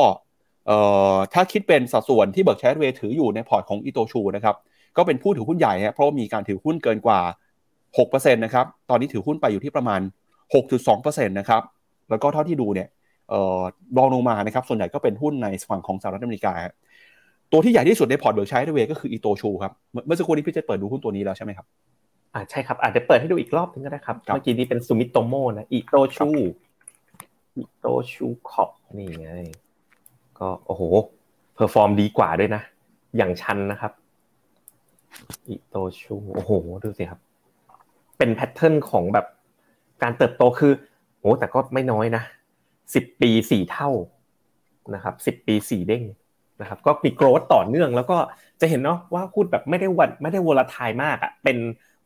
[1.35, 4.57] ถ้าคิดเป็นสัดส่วนที่ Berkshire Hathaway ถืออยู่ในพอร์ตของอีโตชูนะครับ
[4.97, 7.21] ก็เป็นผู้ถือหุ้นใหญ่ฮะเพราะมีการถือหุ้นเกินกว่า
[7.97, 10.01] 6%นะครับตอนนี้ถือหุ้นไปอยู่ที่ประมาณ
[10.65, 11.63] 6.2%นะครับ
[12.11, 12.89] แล้วก็เท่าที่ดูเนี่ย
[13.97, 16.53] รองลงมานะครับส่วนใหญ่ก็เป็นหุ้นในฝั่งของสหรัฐอเมริกา
[17.53, 19.73] ตัวที่ใหญ่ที่สุดในพอร์ต Berkshire Hathaway ก็คืออีโตชูครับ
[20.07, 21.67] เมื่อสักครู่นี้พี่เจเปิดดูหุ้นตัวนี้แล้วใช่ไหมครับ
[22.35, 26.29] อ่าใช่ครับอาจจะเปิดให้ดูอีกรอบนึงก็ได้ครับ เมื่อกี้นี้เป็นซูมิโตโมนะอีโตชู
[27.57, 29.31] อีโตชู Corp นี่ไง
[30.39, 30.83] ก็โอ้โห
[31.55, 32.63] perform ดีกว่าด้วยนะ
[33.17, 33.93] อย่างชันนะครับ
[35.49, 36.53] อีโตชูโอ้โห
[36.85, 37.21] ดูสิครับ
[38.19, 39.27] เป็น pattern ของแบบ
[40.03, 40.73] การเติบโตคือ
[41.21, 42.23] โอ้แต่ก็ไม่น้อยนะ
[42.95, 43.91] สิบปีสี่เท่า
[44.95, 46.03] นะครับสิบปีสี่เด้ง
[46.61, 48.19] นะครับก็มี growth ต่อเนื่อง แล้วก็
[48.61, 51.57] จะเห็นเนาะว่าหุ้นแบบไม่ได้วอลไม่ได้ volatile มากอะเป็น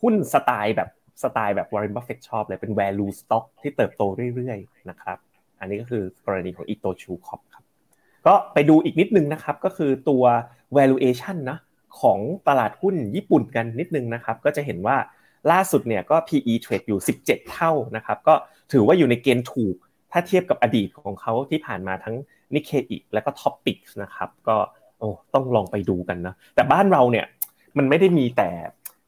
[0.02, 0.88] หุ้นสไตล์แบบ
[1.22, 4.02] สไตล์แบบ Warren Buffett ชอบเลยเป็น value stock ที่เติบโต
[4.34, 5.18] เรื่อยๆนะครับ
[5.60, 7.64] อันนี้ก็คือกรณีของอิโตชู Corp ครับ
[8.26, 10.24] ก็ไปดูอีกนิดนึงนะครับก็คือตัว
[10.76, 11.58] valuation นะ
[12.00, 14.96] ของตลาดหุ้นญี่ปุ่นกันนิดนึงนะครับก็จะเห็นว่า
[15.50, 18.34] ล่าสุดเนี่ยก็ PE trade อยู่ 17 เท่านะครับก็
[18.72, 19.76] ถือว่าอยู่ในเกณฑ์ถูก
[20.12, 22.16] ถ้าเทียบกับอดีตของเขาที่ผ่านมาทั้ง
[22.54, 24.56] นิเคอีและก็ TOPIX นะครับก็
[24.98, 27.26] โอ้ต้องลองไปดูกันนะแต่บ้านเราเนี่ย
[27.78, 28.48] มันไม่ได้มีแต่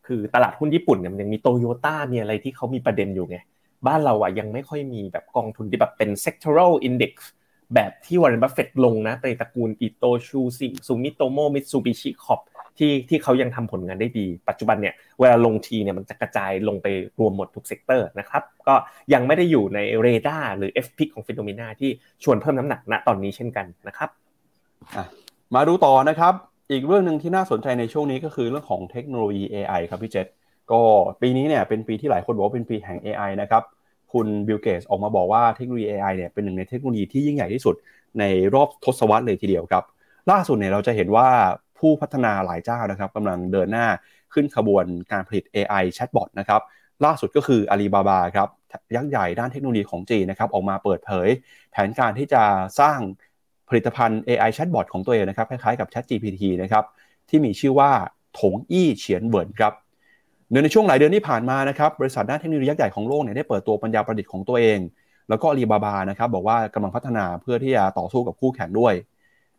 [0.06, 3.36] คือตลาดหุ้นญี่ปุ่นเนี่ยมันยังมีโตโยต้ามีอะไรที่เขามีประเด็นอยู่ไง
[3.86, 7.14] บ้านเราอะยังไม่ค่อยมีแบบกองทุนที่แบบเป็น sectoral index
[7.74, 12.40] แบบที่ Warren Buffett ลงนะในตระกูลอิโตชูซิซูมิโตโมมิตซูบิชิ Corp
[12.78, 16.86] ที่ที่เขายังทำผลงานได้ดี ปัจจุบันเนี่ยเวลาลงทีเนี่ยมันจะกระจายลงไป
[17.20, 18.74] รวมหมดทุก sector นะครับก็
[19.12, 21.90] ยังไม่ได้อยู่ในเรดาร์หรือ f p ของ Finnomena ที่
[22.24, 24.08] ชวนเพิ่มน้ำหนักณตอนนี้เช่นกันนะครับ
[25.54, 26.34] มาดูต่อนะครับ
[26.70, 30.26] อีกเรื่องหนึ่งที่น่าสนใจในช่วงนี้ก็คือเรื่องของเทคโนโลยี AI ครับพี่เจษ
[30.72, 30.80] ก็
[31.20, 33.62] ปีนี้เนี่ยเป็นปีที่หลายคนบอกว่าเป็นปีแห่ง AI นะครับ
[34.12, 37.74] คุณ Bill Gates ออกมาบอกว่าเทคโนโลยี AI เนี่ยเป็นหนึ่งในเทคโนโลยีที่ยิ่งใหญ่ที่สุด
[38.18, 39.84] ในรอบทศวรรษเลยทีเดียวครับ
[40.30, 41.28] ล่าสุดเนี่ยเราจะเห็นว่า
[41.82, 43.86] ผู้พัฒนาหลายเจ้านะครับกำลังเดินหน้า
[44.34, 46.60] ขึ้นขบวนการผลิต AI แชทบอทนะครับ
[47.04, 48.48] ล่าสุดก็คืออาลีบาบาครับ
[48.96, 51.28] ยักษ์ใหญ่ด้านเทคโนโลยีของจีนนะครับออกมาเปิดเผย
[51.72, 52.42] แผนการที่จะ
[52.80, 52.98] สร้าง
[53.68, 56.84] ผลิตภัณฑ์ AI แชทบอทของตัวเองนะครับคล้ายๆกับ Chat GPT นะครับ
[57.28, 57.90] ที่มีชื่อว่า
[58.38, 59.72] ถงอี้เชียนเวิ่นครับ
[60.62, 64.78] ในช่วงหลายเดือนที่ผ่านมานะครับบริษัทด้านเทคโนโลยียักษ์ใหญ่ของโลกเนี่ยได้เปิดตัวปัญญาประดิษฐ์ของตัวเอง
[65.28, 68.94] แล้วก็อาลีบาบานะครับบอกว่ากำลังพัฒนาเพื่อที่จะต่อสู้กับคู่แข่งด้วย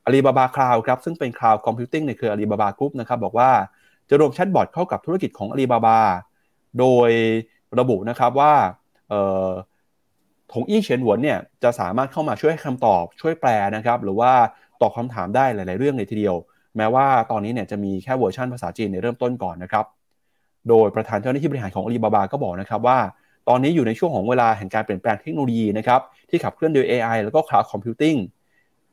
[0.05, 3.49] Alibaba Cloud ครับซึ่งเป็น cloud computing ในเครือ Alibaba Group นะครับบอกว่า
[4.09, 5.99] จะรวมแชทบอทเข้ากับธุรกิจของอาลีบาบา
[6.79, 7.09] โดย
[7.79, 8.53] ระบุนะครับว่า
[10.51, 14.31] ถงอี้เชียนเวิ่นเนี่ยจะสามารถเข้ามาช่วยให้คำตอบช่วยแปลนะครับ หรือว่า
[14.81, 16.35] ตอบคำถามได้หลาย ๆ เรื่องในทีเดียว
[16.77, 19.85] แม้ว่าตอนนี้เนี่ยจะมีแค่เวอร์ชันภาษาจีนในเริ่มต้นก่อนนะครับ
[20.69, 22.99] โดยประธานเจ้าหน้าที่บริหารของอาลีบาบาก็บอกนะครับว่า
[23.49, 28.17] ตอนนี้อยู่ในช่วงของเวลาแห่งการเปลี่ยนแปลงเทคโนโลยีนะครับที่ขับเคลื่อนโดย AI แล้วก็ Cloud Computing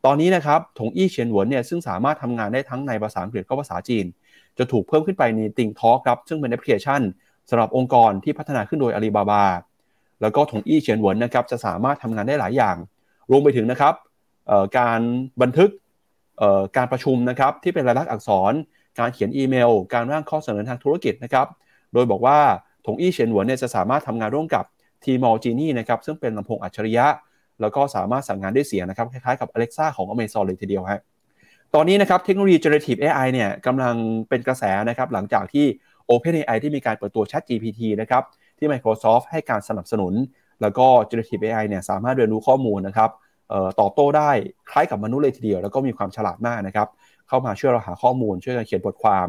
[0.04, 4.04] ตอนนี้นะครับถงอี้เฉียนหวนเนี่ยซึ่งสามารถทำงานได้ทั้งในภาษาอังกฤษก็ภาษาจีน
[4.58, 7.00] จะถูกเพิ่มขึ้นไปในติงทอครับซึ่งเป็นแอปพลิเคชัน
[7.50, 9.44] สำหรับองค์กรที่พัฒนาขึ้นโดยอาลีบาบา
[10.22, 12.76] แล้วก็ถงอี้เฉียนหวนนะครับจะสามารถทำงานได้หลายอย่าง
[13.30, 13.94] รวมไปถึงนะครับ
[14.78, 15.00] การ
[15.42, 15.70] บันทึก
[16.76, 18.52] การประชุมนะครับที่เป็นรายลักษณ์อักษร
[18.98, 21.46] การเขียนอีเมล การร่างข้อเสนอทางธุรกิจนะครับ
[21.92, 22.38] โดยบอกว่า
[22.86, 24.64] ถงอี้เฉียนหวนเนี่ยจะสามารถทำงานร่วมกับ
[25.04, 27.06] ทีมอลจีนี่นะครับซึ่งเป็นลำโพงอัจฉริยะ
[27.60, 31.00] แล้วก็สามารถสั่งงานด้วยเสียงนะครับคล้ายๆกับ Alexa ของ Amazon เลยทีเดียวฮะ
[31.74, 33.94] ตอนนี้นะครับเทคโนโลยี generative AI เนี่ยกำลัง
[34.28, 35.66] เป็นกระแสนะครับหลังจากที่
[36.10, 38.22] OpenAI ที่มีการเปิดตัว Chat GPT นะครับ
[38.58, 40.12] ที่ Microsoft ให้การสนับสนุน
[40.62, 43.10] แล้วก็ generative AI เนี่ยสามารถเรียนรู้ข้อมูลนะครับ
[43.80, 44.30] ตอบโต้ได้
[44.70, 46.88] คล้ายกับมนุษย์เลยทีเดียว แล้วก็มีความฉลาดมากนะครับ
[47.28, 49.26] เข้ามาช่วยเราหาข้อมูล ช่วยกันเขียนบทความ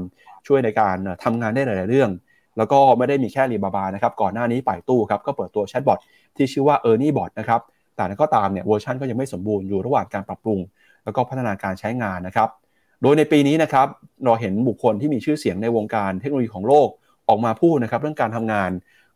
[0.48, 2.10] ช่วยในการทำงานได้หลาย ๆ เรื่อง
[2.58, 6.00] แล้วก็ไม่ได้มีแค่อาลีบาบานะครับก่อนหน้านี้ไป่ตู้ครับก็เปิดตัวแชทบอท
[6.38, 7.62] ที่ชื่อว่า e r n i e Bot นะครับ
[7.96, 10.60] แต่ก็ตามเนี่ยเวอร์ชันก็ยังไม่สมบูรณ์อยู่ระหว่างการปรับปรุง
[11.04, 12.50] แล้วก็พัฒนาการใช้งานนะครับ
[13.02, 13.88] โดยในปีนี้นะครับ
[14.26, 16.88] เราเห็นบุคคลที่มีชื่อเสียงในวงการเทคโนโลยีของโลก
[17.30, 18.72] ออกมาพูดนะครับเรื่องการทำงาน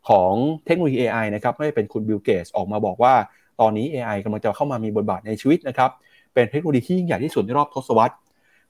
[0.10, 0.34] ของ
[0.66, 3.14] เทคโนโลยี AI นะครับไม่ว่าเป็นคุณบิลเกตส์ออกมาบอกว่า
[3.62, 5.92] ตอนนี้ AI กำลังจะเข้ามามีบทบาทในชีวิตนะครับ
[6.34, 8.16] เป็นเทคโนโลยีที่ยิ่งใหญ่ที่สุดในรอบทศวรรษ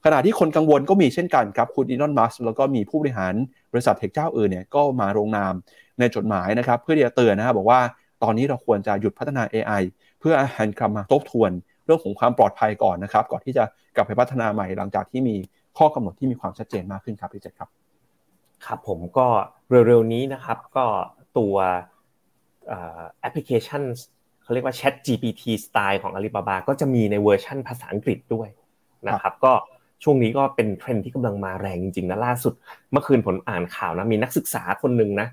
[0.04, 3.34] ขณะที่คนกังวลก็มีเช่นกันครับคุณอีลอนมัสแล้วก็มีผู้บริหาร
[3.72, 5.54] บริษัทเทคเจ้าอื่นเนี่ยก็มาลงนาม
[5.98, 7.80] ในจดหมายนะครับ เพื่อที่จะเตือนนะครับบอกว่า
[8.22, 9.82] ตอนนี้เราควรจะหยุดพัฒนา AI
[10.20, 11.50] เพื่อหันกลับมาทบทวน
[11.84, 13.64] เรื่องของความปลอดภัยก่อนนะครับ ก่อนที่จะ
[13.96, 15.36] กลับไปพัฒนาใหม่หลังจากที่มี
[15.78, 17.68] ข้อกำหนดที่มีความชัดเจนมากขึ้นครับพี่เจษครับ
[18.66, 19.26] ครับผมก็
[19.70, 20.84] เร็วๆนี้นะครับก็
[21.38, 21.54] ตัว
[23.20, 23.82] แอปพลิเคชัน
[24.42, 28.48] เขาเรียกว่า Chat GPT สไตล์ของ Alibaba ก็จะมีในเวอร์ชันภาษาอังกฤษด้วย
[29.08, 29.52] นะครับ ก็
[30.04, 32.54] ช่วงนี้ก็เป็นเทรนด์ที่กำลังมาแรงจริงๆนะล่าสุด
[32.92, 35.28] เมื่อคืนผมอ่านข่าวนะมีนักศึกษาคนหนึ่งนะ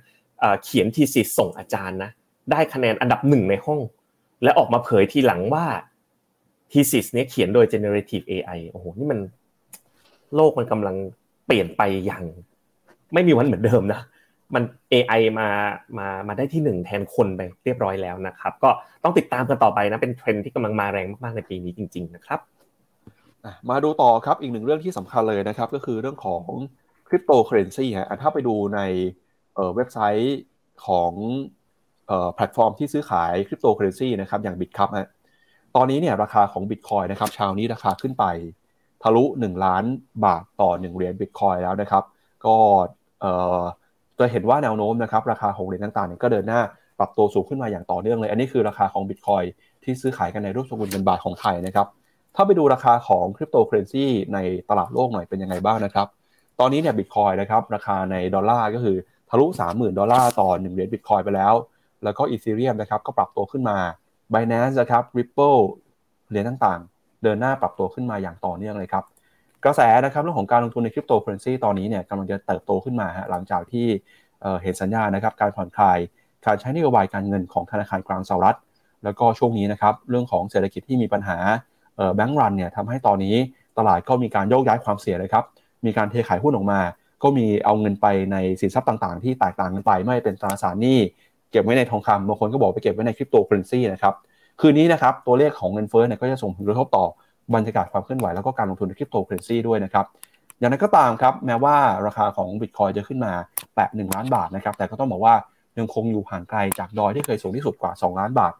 [0.63, 2.11] เขียนทีสิส่งอาจารย์นะ
[2.51, 3.79] ได้คะแนนอันดับหนึ่งในห้อง
[4.43, 5.65] และออกมาเผยทีหลังว่า
[6.71, 9.19] thesis เนี้ยเขียนโดย generative AI โอ้โหนี่มัน
[10.35, 10.95] โลกมันกำลัง
[11.45, 12.23] เปลี่ยนไปอย่าง
[13.13, 14.01] ไม่มีวันเหมือนเดิมนะ
[14.55, 14.63] มัน
[14.93, 15.49] AI มา
[15.97, 18.69] มามาได้ที่หนึ่งแทนคนไปเรียบร้อยแล้วนะครับ ก็
[19.03, 22.39] ต้องติดตามกันต่อไปนะเป็นเทรนด์ที่กำลังมาแรงมากๆในปีนี้จริง ๆ นะครับ
[23.69, 26.43] มาดูต่อครับอีกหนึ่งเรื่องที่สำคัญเลยนะครับ ก็คือเรื่องของ
[27.07, 28.79] คริปโตเคอเรนซีฮะถ้าไปดูใน
[29.75, 30.39] เว็บไซต์
[30.85, 31.11] ของ
[32.35, 35.09] แพลตฟอร์มที่ซื้อขายคริปโตเคอเรนซีนะครับอย่าง Bitkub ฮะ
[35.75, 38.25] ตอนนี้เนี่ยราคาของบิตคอยน์นะครับเช้านี้ราคาขึ้นไป
[39.03, 39.83] ทะลุ 1 ล้าน
[40.25, 42.03] บาทต่อ 1 เหรียญบิตคอยน์แล้วนะครับ
[42.45, 42.55] ก็
[44.19, 46.61] จะเห็นว่าแนวโน้มนะครับราคาของเหรียญต่างๆเนี่ยก็เดินหน้า
[46.99, 49.43] ปรับตัวสูงขึ้นมาอย่างต่อเนื่องเลย อันนี้คือราคาของบิตคอยน์
[49.83, 51.87] ที่ซื้อขายกันในรูปสกุลเงินบาทของไทยนะครับ
[52.35, 54.37] ถ้าไปดูราคาของคริปโตเคอเรนซีใน
[54.69, 56.07] ตลาดโลกหน่อยเป็นยังไงบ้างนะครับ
[56.59, 58.95] ตอนนี้เนี่ยบิตคอยน์นะครับราคาในดอลลาร์ก็คือ
[59.29, 61.53] ทะลุ 30,000 ดอลลาร์ต่อ 1 เหรียญบิตคอยน์ไปแล้ว
[62.03, 63.77] แล้วก็อีเธเรียมนะครับก็ปรับตัวขึ้นมา
[64.33, 65.59] Binance นะครับ Ripple
[66.29, 69.03] เหรียญต่างๆ เดินหน้าปรับตัวขึ้นมาอย่างต่อเนื่องเลยครับ
[69.65, 73.87] กระแสนะครับเรื่องของการลงทุนในคริปโตเคอเรนซีตอนนี้เนี่ยกำลังจะเติบโตขึ้นมาฮะหลังจากที่
[74.63, 75.97] เห็นสัญญาณนะครับการผ่อนคลาย
[76.45, 78.57] การใช้นโยบายการเงินของธนาคารกลางสหรัฐ
[79.03, 81.37] แล้วก็ช่วงนี้นะครับเรื่องของเศรษฐกิจที่มีปัญหา
[82.15, 83.35] แบงก์รันเนี่ยทำให้ตอนนี้
[83.77, 85.45] ตลาดก็มีการโยกย้ายความเสี่ยงเลยครับ
[85.85, 86.79] มีการเทขายหุ้นออกมา
[87.23, 90.99] ก็มีเอาเงินไปในสินทรัพย์ต่างๆ ที่แตกต่างกันไปไม่เป็นตราสารหนี้
[91.53, 94.13] เก็บไว้ในทองคำบางคนก็บอกไปเก็บไว้ในคริปโตเคอเรนซีนะครับ
[94.61, 97.05] คืนนี้นะครับตัวเลขของเงินเฟ้อเนี่ยก็จะส่งผลกระทบต่อ
[97.55, 100.05] บรรยากาศความเคลื่อนไหวแล้วก็การลงทุนในคริปโตเคอเรนซีด้วยนะครับ
[100.59, 101.75] อย่างนั้นก็ตามครับแม้ว่า
[102.05, 103.33] ราคาของบิตคอยน์จะขึ้นมา
[103.75, 105.35] แตะ1ล้านบาทนะครับแต่ก็ต้องบอกว่า
[105.77, 108.53] ยังคงอยู่ห่างไกลจากดอยที่เคยสูงที่สุดกว่า 2 ล้านบาท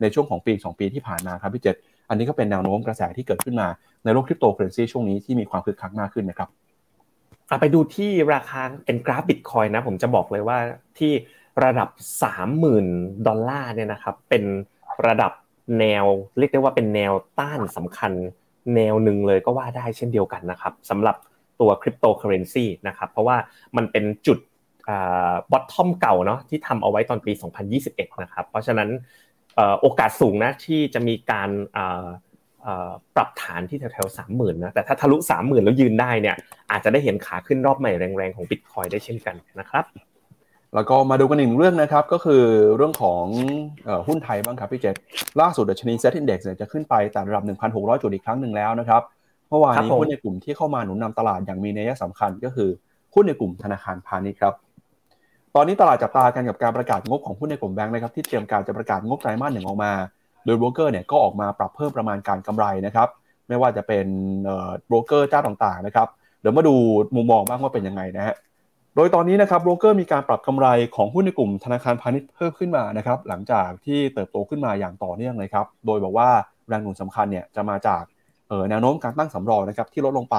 [0.00, 1.76] ในช่วงของปี 2 ปีที่ผ่านมาครับพี่เจษ
[2.08, 3.68] อันนี้ก็เป็นแนวโน้มกระแสที่เกิดขึ้นมา
[4.04, 6.48] ในโลกคริปโตเคอเรนซีช่วงนี้ที่มีความคึกคักมากขึ้นนะครับ
[7.60, 10.58] ไปดูที่ราคาเป็นกราฟบิตคอยน์นะ ผมจะบอกเลยว่า
[10.98, 11.12] ที่
[11.64, 11.88] ระดับ
[12.54, 14.44] 30,000 ดอลลาร์เนี่ยนะครับ เป็น
[15.06, 15.32] ระดับ
[15.80, 16.04] แนว
[16.38, 18.12] เรียกได้ว่าเป็นแนวต้านสำคัญ
[18.76, 21.16] แนวหนึ่งเลยก็ว่าได้เช่นเดียวกันนะครับสำหรับ
[21.60, 23.36] ตัวคริปโตเคอเรนซีนะครับเพราะว่า
[23.76, 24.38] มันเป็นจุด
[25.50, 27.32] bottom เก่าเนาะที่ทำเอาไว้ตอนปี
[27.76, 28.88] 2021 นะครับ เพราะฉะนั้น
[29.80, 31.50] โอกาสสูงนะที่จะมีการ
[33.14, 36.36] ปรับฐานที่แถวๆสามหมื่นนะแต่ถ้าทะลุสามหมื่นแล้วยืนได้เนี่ย
[36.70, 39.84] อาจจะได้เห็นขาขึ้นรอบใหม่แรงๆของบิตคอยน์ได้เช่นกันนะครับ
[40.74, 42.44] แล้วก็มาดูกันหนึ่งเรื่องนะครับ ก็คือ
[42.76, 43.24] เรื่องของ
[44.06, 44.96] หุ้นไทยบ้างครับพี่เจษ
[45.40, 49.02] ล่าสุดดัชนีเซ็ตอินดี x เนี่ยจะขึ้นไปแตะระดับ 1,600 จุดอีกครั้งหนึ่งแล้วนะครับ
[49.48, 52.70] เมื่อวานนี้หุ้นในกลุ่มที่เข้ามาหนุนนำตลาดอย่างมีนัยสำคัญก็คือ
[53.14, 54.54] หุ้นในกลุ่มธนาคารพาณิชย์ครับ
[55.54, 59.92] ตอนนี้ตลาดจับตากันกับการประกาศงบของหุ้นในกลุ่มแบงค์นะครับที่เตรียมการจะประกาศงบไตรมาสหนึ่งออกมา
[60.44, 63.08] โดยโบรกเกอร์เนี่ยก็ออกมาปรับเพิ่มประมาณการกำไรนะครับ
[63.48, 64.06] ไม่ว่าจะเป็น
[64.86, 66.08] โบรกเกอร์เจ้าต่างๆนะครับ
[66.40, 66.74] เดี๋ยวมาดู
[67.16, 68.34] มุมมองบ้างว่าเป็นยังไงนะฮะ
[68.96, 70.66] โดยตอนนี้นะครับโบรกเกอร์มีการปรับกำไร
[70.96, 76.28] ของหุ้นในกลุ่มธนาคารพาณิชย์เพิ่มขึ้นมานะครับหลังจากที่เติบโตขึ้นมาอย่างต่อเนื่องเลยครับโดยบอกว่า
[76.68, 78.02] แรงหนุนสำคัญเนี่ยจะมาจาก
[78.68, 80.36] แนวโน้มการตั้งสำรองนะครับที่ลดลงไป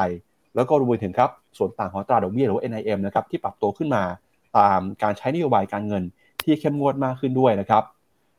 [0.55, 4.03] แล้วก็รวมไปถึงครับส่วนต่างของตราดอกเบี้ยหรือว่า NIM นะครับที่ปรับตัวขึ้นมา
[4.57, 6.03] ตามการใช้นโยบายการเงิน
[6.43, 7.83] ที่เข้มงวดมากขึ้นด้วยนะครับ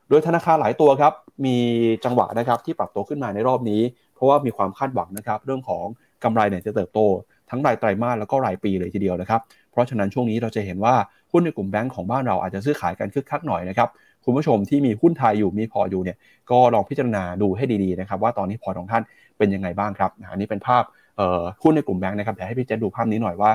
[0.08, 1.12] โดยธนาคารหลายตัวครับ
[1.46, 1.56] มี
[2.04, 3.80] จังหวะนะครับที่ปรับตัวขึ้นมาในรอบนี้
[4.14, 5.84] เพราะว่ามีความคาดหวังนะครับเรื่องของ
[6.24, 7.00] กำไรเนี่ยจะเติบโต
[7.50, 9.40] ทั้งรายไตรมาสแล้วก็รายปีเลยทีเดียวนะครับ
[9.72, 10.94] เพราะฉะนั้นช่วงนี้เราจะเห็นว่า
[11.32, 13.88] หุ้นในกลุ่มแบงก์ของบ้านเราอาจจะซื้อขายกันคึกคักหน่อยนะครับ
[14.24, 16.16] คุณผู้ชมที่มีหุ้นไทยอยู่มีพออยู่เนี่ย
[16.50, 19.02] ก็ลองพิจารณาดูให้ดีๆนะครับว่าตอนนี้พอของท่าน
[19.38, 20.82] เป็นยังไงบ้างครับอันนี้เป็นภาพ
[21.62, 23.50] หุ้นในกลุ่มแบงก์นะครับเดี๋ยวให้พี่เจษดูภาพนี้หน่อยว่า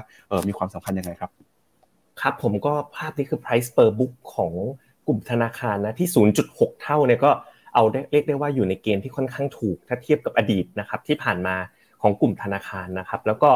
[0.48, 1.32] มีความสำคัญยังไงครับ
[2.22, 4.54] ครับผมก็ภาพนี้คือ price per book ของ
[5.08, 6.10] กลุ่มธนาคารนะที่
[6.46, 7.32] 0.6 เท่าเนี่ยก็
[7.76, 11.56] เอาเรียกได้ว่าอยู่ในเกณฑ์ที่ค่อนข้างถูกถ้าเทียบกับอดีตนะครับที่ผ่านมา
[12.02, 13.50] ของกลุ่มธนาคารนะครับ แล้วก็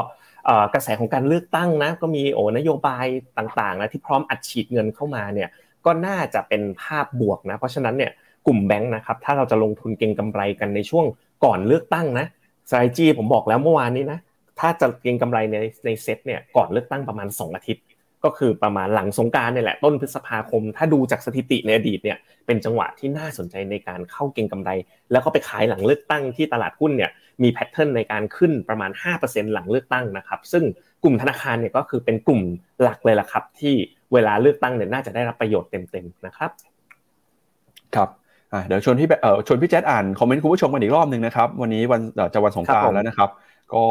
[0.74, 3.06] กระแสของการเลือกตั้งนะก็มีโอ้นโยบาย
[3.38, 5.50] ต่างๆนะที่พร้อมอัดฉีดเงินเข้ามาเนี่ย
[5.86, 8.12] ก็น่าจะเป็นภาพบวกนะเพราะฉะนั้นเนี่ย
[8.48, 11.06] กลุ่มแบงค์นะครับถ้าเราจะลงทุนเก็งกำไรกันในช่วง
[11.46, 12.26] ก่อนเลือกตั้งนะ
[12.70, 14.20] สไตรจี้ผมบอกแล้วเมื่อวานนี้นะ
[14.60, 17.84] ถ้าจะเก็งกำไรในในเซ็ตเนี่ยก่อนเลือกตั้งประมาณ 2 อาทิตย์
[18.26, 24.70] ก็คือประมาณหลังสงการเนี่ยแหละต้นพฤษภาคม ถ้าดูจากสถิติในอดีตเนี่ยเป็นจังหวะที่น่าสนใจในการเข้าเก็งกำไร
[25.12, 27.12] แล้วก็ไปขายหลังเลือกตั้งที่ตลาดหุ้นเนี่ย
[27.44, 28.92] มีแพทเทิร์นในการขึ้นประมาณ
[29.22, 30.64] 5%หลังเลือกตั้งนะครับ ซึ่ง
[31.04, 32.42] กลุ่มธนาคารเนี่ยก็คือเป็นกลุ่ม
[32.82, 33.74] หลักเลยล่ะครับ ที่
[34.14, 36.50] เวลาเลือกตั้งเนี่ยน่าจะได้รับประโยชน์เต็มๆนะครับ
[37.96, 38.10] ครับ
[38.68, 42.02] เดี๋ยวชวนพี่เอ่อชวนพี่แจ๊ดอ่านคอมเมนต์คุณผู้ชมกันอีกรอบหนึ่งนะครับวันนี้วัน
[42.34, 43.30] จะวันสงกรานต์แล้วนะครับ
[43.74, 43.84] ก็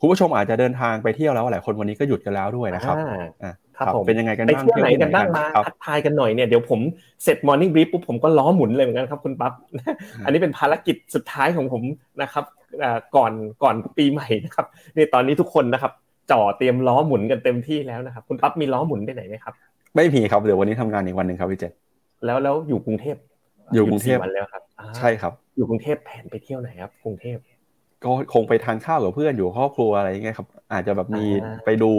[0.00, 2.96] คุณผู้ชมอาจจะเดินทางไปเที่ยวแล้วหลายคนวันนี้ก็หยุดกันแล้วด้วยนะครับ
[3.78, 6.80] ครับผมเป็นยังไงกันบ้างไปเที่ยวไหนกันบ้างมาทักทายกันหน่อยเนี่ยเดี๋ยวผม
[7.24, 9.52] เสร็จมอร์นิ่งบรีฟปุ๊บผมก็ล้อหมุนเลยเหมือนกันครับคุณปั๊บ
[10.24, 11.82] อันนี้เป็นภารกิจสุดท้ายของผม
[12.22, 12.44] นะครับ
[13.16, 14.66] ก่อนก่อนปีใหม่นะครับ
[14.96, 15.92] นี่ตอนนี้ทุกคนนะครับ
[16.30, 19.54] จ่อเตรียมล้อหมุนกันเต็มที่แล้วนะครับ คุณปั๊บมีล้อหมุนไปไหนไหมครับ
[19.96, 21.72] ไม่มีครับเดี๋ยววันนี้ทำงานอีกวันหนึ่งครับพี่เจษ
[22.24, 23.16] แล้วแล้วอยู่กรุงเทพ
[23.74, 24.62] อยู่กรุงเทพวันแล้วครับ
[24.98, 27.36] ใช่ครับ อยู่กรุงเทพแผนไปเที่ยวไหนครับกรุงเทพ
[28.04, 31.26] ก็คงไปทานข้าวกับเพื่อนอยู่ครอบครัวอะไรอย่างเงี้ยครับ อาจจะแบบมี
[31.64, 31.90] ไปดู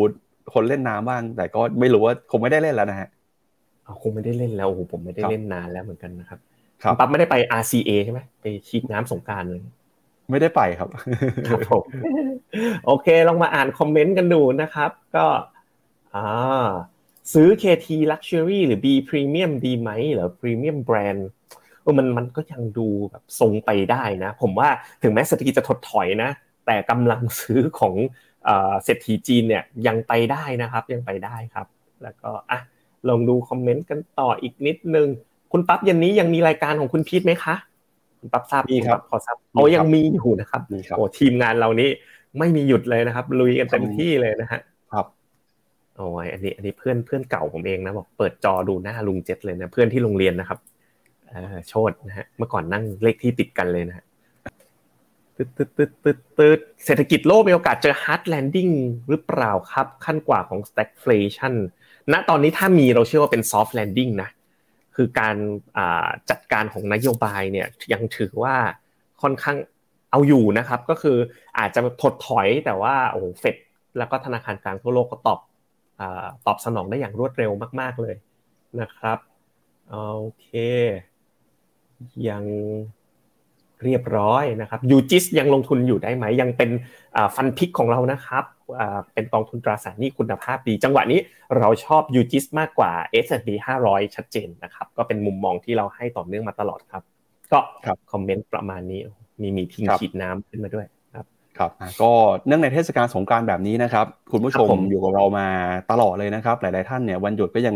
[0.54, 3.10] คนเล่นน้ำบ้าง แต่ก็ไม่รู้ว่าคงไม่ได้เล่นแล้วนะฮะ
[4.02, 6.40] คงไม่ได้เล่นแล้วโอ้โหผมไม่ได้เล่นนานแล้วเหมือนกันนะครับ
[6.84, 9.62] ครับปั๊บไม่ได้ไป RCA ใช่ไหมไปชีดน้ำสงการเลย
[10.30, 10.90] ไม่ได้ไปครับ
[11.48, 11.84] ครับผม
[12.86, 15.26] โอเคลองมาอ่านคอมเมนต์กันดูนะครับ ก็
[16.16, 16.70] อ่า
[17.34, 21.22] ซื้อ KT Luxury หรือ B Premium ดีไหมหรือ Premium Brand
[21.82, 24.70] เออมันมันก็ยังดูแบบทรงไปได้นะ ผมว่า
[25.04, 26.30] ถึงแม้เศรษฐกิจจะถดถอยนะ
[26.66, 27.94] แต่กำลังซื้อของ
[28.84, 31.68] เศรษฐีจีนเนี่ยยังไปได้นะครับยังไปได้ครับ
[32.04, 32.60] แล้วก็อะ
[33.10, 35.08] ลองดูคอมเมนต์กันต่ออีกนิดนึง
[35.52, 37.56] คุณปั๊บยันนี้ยังมีรายการของคุณพีทไหมคะ
[38.20, 40.62] คุณปั๊บทราบมีครับขอทราบโอ้ยังมีอยู่นะครับ
[40.96, 41.90] โอ้ทีมงานเรานี้
[42.40, 44.60] ไม่มีหยุดเลยนะครับ ลุยกันเต็มที่เลยนะฮะ
[44.94, 45.06] ครับ
[45.96, 50.60] โอ้ยอันนี้อันนี้เพื่อนเพื่อนเก่าผมเองนะบอกเปิดจอดูหน้าลุงเจ็ดเลยนะเพื่อนที่โรงเรียนนะครับ
[51.70, 54.06] โชดนะฮะเมื่อก่อนนั่งเลขที่ติดกันเลยนะฮะ
[55.40, 58.74] ตึ๊ดตึ๊ดตึ๊ดตึ๊ดตึ๊ดเศรษฐกิจโลกมีโอกาสเจอ hard landing
[59.10, 61.54] หรือเปล่าครับ ขั้นกว่าของ stagflation
[62.12, 64.30] ณตอนนี้ถ้ามีเราเชื่อว่าเป็น soft landing นะ
[64.96, 65.36] คือการ
[66.30, 68.56] จัดการของนโยบายเนี่ยยังถือว่า
[69.22, 69.58] ค่อนข้าง
[70.12, 71.18] เอาอยู่นะครับ ก็คือ
[71.60, 73.56] อาจจะถดถอยแต่ว่าโอ้โหเฟด
[73.98, 75.40] แล้วก็ธนาคารกลางทั่วโลกก็ตอบ
[76.46, 78.16] ตอบสนองได้อย่างรวดเร็วมาก ๆเลย
[78.82, 79.18] นะครับ
[79.90, 79.98] โอ
[80.42, 80.48] เค
[82.30, 82.44] ยัง
[83.84, 86.70] เรียบร้อยนะครับยูจิสยังลงทุนอยู่ได้ไหม ยังเป็น
[87.36, 88.44] ฟันพิกของเรานะครับ
[89.14, 91.20] เป็นกองทุนตราสารหนี้คุณภาพดี จังหวะนี้
[91.58, 92.92] เราชอบยูจิสมากกว่า
[93.26, 93.48] S&P
[93.82, 97.04] 500 ชัดเจนนะครับ ก็เป็นมุมมองที่เราให้ต่อเนื่องมาตลอดครับ
[97.52, 97.60] ก็
[98.12, 99.02] คอมเมนต์ประมาณนี้
[99.42, 100.86] มีมีทิ้งขีดน้ำขึ้นมาด้วย
[101.60, 102.12] ครับครับก็
[102.48, 105.48] เนื่องในเทศกาลสงการแบบนี้นะครับ คุณผู้ชมอยู่กับเรามา
[105.92, 107.76] ตลอดเลยนะครับ หลาย ๆ ท่านเนี่ยวันหยุดก็ยัง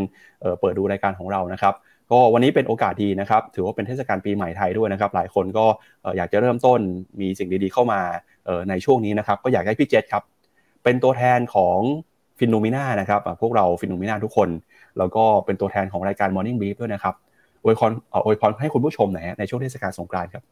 [0.60, 1.74] เปิดดูรายการของเรานะครับ
[2.12, 5.66] ก็วันนี้เป็นโอกาสดีนะครับ ถือว่าเป็นเทศกาลปีใหม่ไทยด้วยนะครับ หลายคนก็
[6.18, 6.80] อยากจะเริ่มต้น
[7.22, 8.02] มีสิ่งดี ๆ เข้ามา
[8.70, 10.24] ในช่วงนี้นะครับ ก็อยากให้พี่เจษครับ
[10.84, 11.80] เป็นตัวแทนของ
[12.40, 14.50] Finnomena นะครับพวกเรา Finnomena ทุกคน
[14.98, 17.16] แล้วก็เป็นตัวแทนของรายการ Morning Brief ด้วยนะครับ
[17.64, 17.92] อวยพร
[18.26, 20.44] อวยพรให้คุณผู้ชมหน่อยในช่วงเทศกาลสงกรานต์ครับ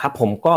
[0.00, 0.54] ครับผมก็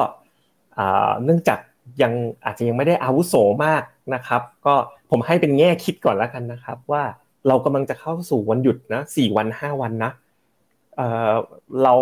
[1.23, 1.59] เนื่องจาก
[2.01, 2.13] ยัง
[2.45, 3.83] อาจจะยังไม่ได้อาวุโสมาก
[4.15, 4.73] นะครับ ก็
[5.09, 7.03] ผมให้เป็นแง่คิดก่อนแล้วกันนะครับ ว่า
[7.47, 10.11] เรากำลังจะเข้าสู่วันหยุดนะสี่วันห้าวันนะ
[10.95, 11.93] เรา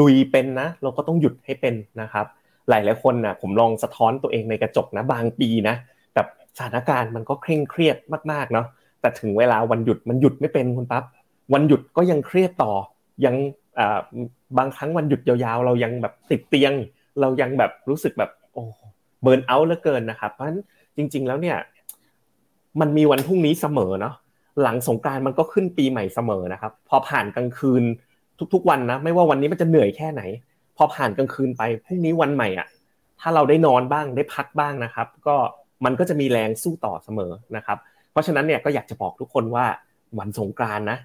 [0.00, 2.26] ลุยเป็นนะ เราก็ต้องหยุดให้เป็นนะครับ
[2.68, 5.76] หลายหลายคนนะผมลองสะท้อนตัวเองในกระจกนะบางปีนะ
[6.14, 6.26] แบบ
[6.56, 7.96] สถานการณ์มันก็เคร่งเครียด
[8.32, 8.66] มากๆเนาะ
[9.00, 11.04] แต่ถึงเวลาวันหยุดมันหยุดไม่เป็นคุณปั๊บ
[11.54, 12.72] วันหยุดก็ยังเครียดต่อ
[13.24, 13.34] ยัง
[14.58, 16.72] บางครั้งวันหยุดยาวๆ เรายังแบบติดเตียง
[17.20, 18.62] เรายังแบบรู้สึกแบบโอ้
[19.22, 20.60] เบิร์นเอาท์เหลือเกินนะครับ เพราะฉะนั้น
[20.96, 21.56] จริง ๆ แล้วเนี่ย
[22.80, 24.14] มันมีวันพรุ่งนี้เสมอเนาะ
[24.62, 27.82] หลังสงการมันก็ขึ้นปีใหม่เสมอนะครับ พอผ่านกลางคืน
[28.54, 30.22] ทุกๆวันนะ ไม่ว่าวันนี้มันจะเหนื่อยแค่ไหน
[30.76, 32.66] พอผ่านกลางคืนไปพรุ่งนี้วันใหม่อะ
[33.20, 35.36] ถ้าเราได้นอนบ้างได้พักบ้างนะครับ ก็
[35.84, 37.78] มันก็จะมีแรงสู้ต่อเสมอนะครับ
[38.10, 39.66] เพราะฉะนั้นเนี่ยก็อยากจะบอกทุกคนว่า
[40.18, 40.98] วันสงกรานนะ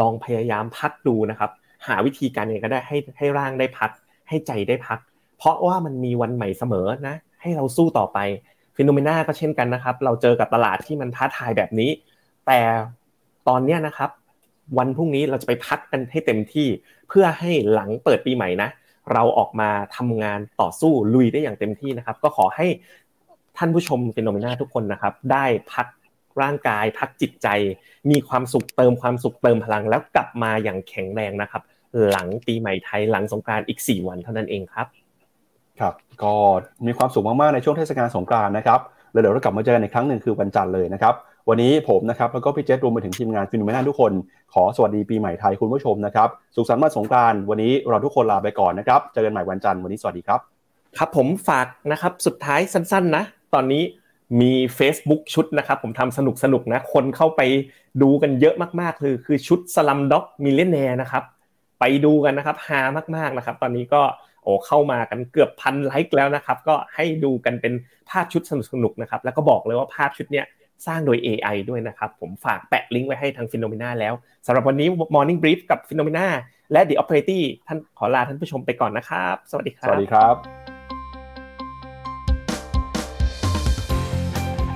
[0.00, 1.50] ลองพยายามพักดูนะครับ
[1.86, 3.90] หาวิธีการเองก็ได้ให้ให้ร่างได้พัก
[4.28, 4.98] ให้ใจได้พัก
[5.38, 8.18] เพราะว่ามันมีวันใหม่เสมอนะ ให้เราสู้ต่อไป
[8.76, 11.90] ฟิโนเมนาก็เช่นกันนะครับ เราเจอกับตลาดที่มันท้าทายแบบนี้
[12.46, 12.60] แต่
[13.48, 14.10] ตอนนี้นะครับ
[14.78, 16.66] วันพรุ่งนี้เราจะไปพักกันให้เต็มที่
[17.08, 18.68] เพื่อให้หลังเปิดปีใหม่นะ
[19.12, 22.66] เราออกมาทำงานต่อสู้ลุยได้อย่างเต็มที่นะครับ ก็ขอให้
[23.56, 25.86] ท่านผู้ชมเฟโนเมนาทุกคนนะครับ ได้พัก
[26.42, 27.48] ร่างกาย พักจิตใจ
[28.10, 31.62] มีความสุขเติมความสุขเติมพลัง แล้วกลับมาอย่างแข็งแรงนะครับ
[32.10, 34.86] หลังปีใหม่ไทยหลังสงการอีก 4 วันเท่านั้นเองครับ
[35.80, 36.34] ครับก็
[36.86, 38.80] มีความสุขมากๆในช่วงเทศกาลสงกรานต์นะครับ
[39.12, 41.14] แล้วเดี๋ยวเรากลับมาเจอกันอีกครั้งหนึ่งคือวันจันทร์เลยนะครับ
[41.48, 44.12] วันนี้ผมนะครับแล้วก็พี่เจษรวมไปถึงทีมงาน Finnomena ทุกคน
[44.54, 50.40] ขอสวัสดีปีใหม่ไทยคุณผู้ชมนะครับสุขสันต์วันสงกรานต์วันนี้เราทุกคนลาไปก่อนนะครับเจอกันใหม่วันจันทร์วันนี้สวัสดีครับ
[50.98, 53.24] ครับผมฝากนะครับสุดท้ายสั้นๆนะ
[53.54, 53.82] ตอนนี้
[54.40, 57.40] มี Facebook ชุดนะครับผมทำสนุกสนุกนะคนเข้าไป
[58.02, 61.22] ดูกันเยอะมากๆคือคือชุด Slumdog Millionaire นะครับ
[61.80, 62.80] ไปดูกันนะครับฮา
[63.16, 64.02] มากๆนะครับ ตอนนี้ก็
[64.48, 67.72] อ้เข้ามากันเกือบพันไลค์แล้วนะครับ ก็ให้ดูกันเป็น
[68.10, 70.46] ภาพชุดสนุกๆนะครับ แล้วก็บอกเลยว่าภาพชุดเนี้ย
[70.86, 74.14] สร้างโดย AI ด้วยนะครับ ผมฝากแปะลิงก์ไว้ให้ทาง Finnomena แล้ว
[74.46, 76.26] สำหรับวันนี้ Morning Brief กับ Finnomena
[76.72, 80.34] และ The Operator ท่านขอลาท่านผู้ชมไปก่อนนะครับ สวัสดีครับ สวัสดีครับ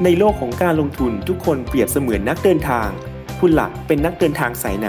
[0.05, 2.89] ในโลกของการลงทุนทุกคนเปรียบเสมือนนักเดินทาง
[3.41, 4.89] คุณล่ะเป็นนักเดินทางสายไหน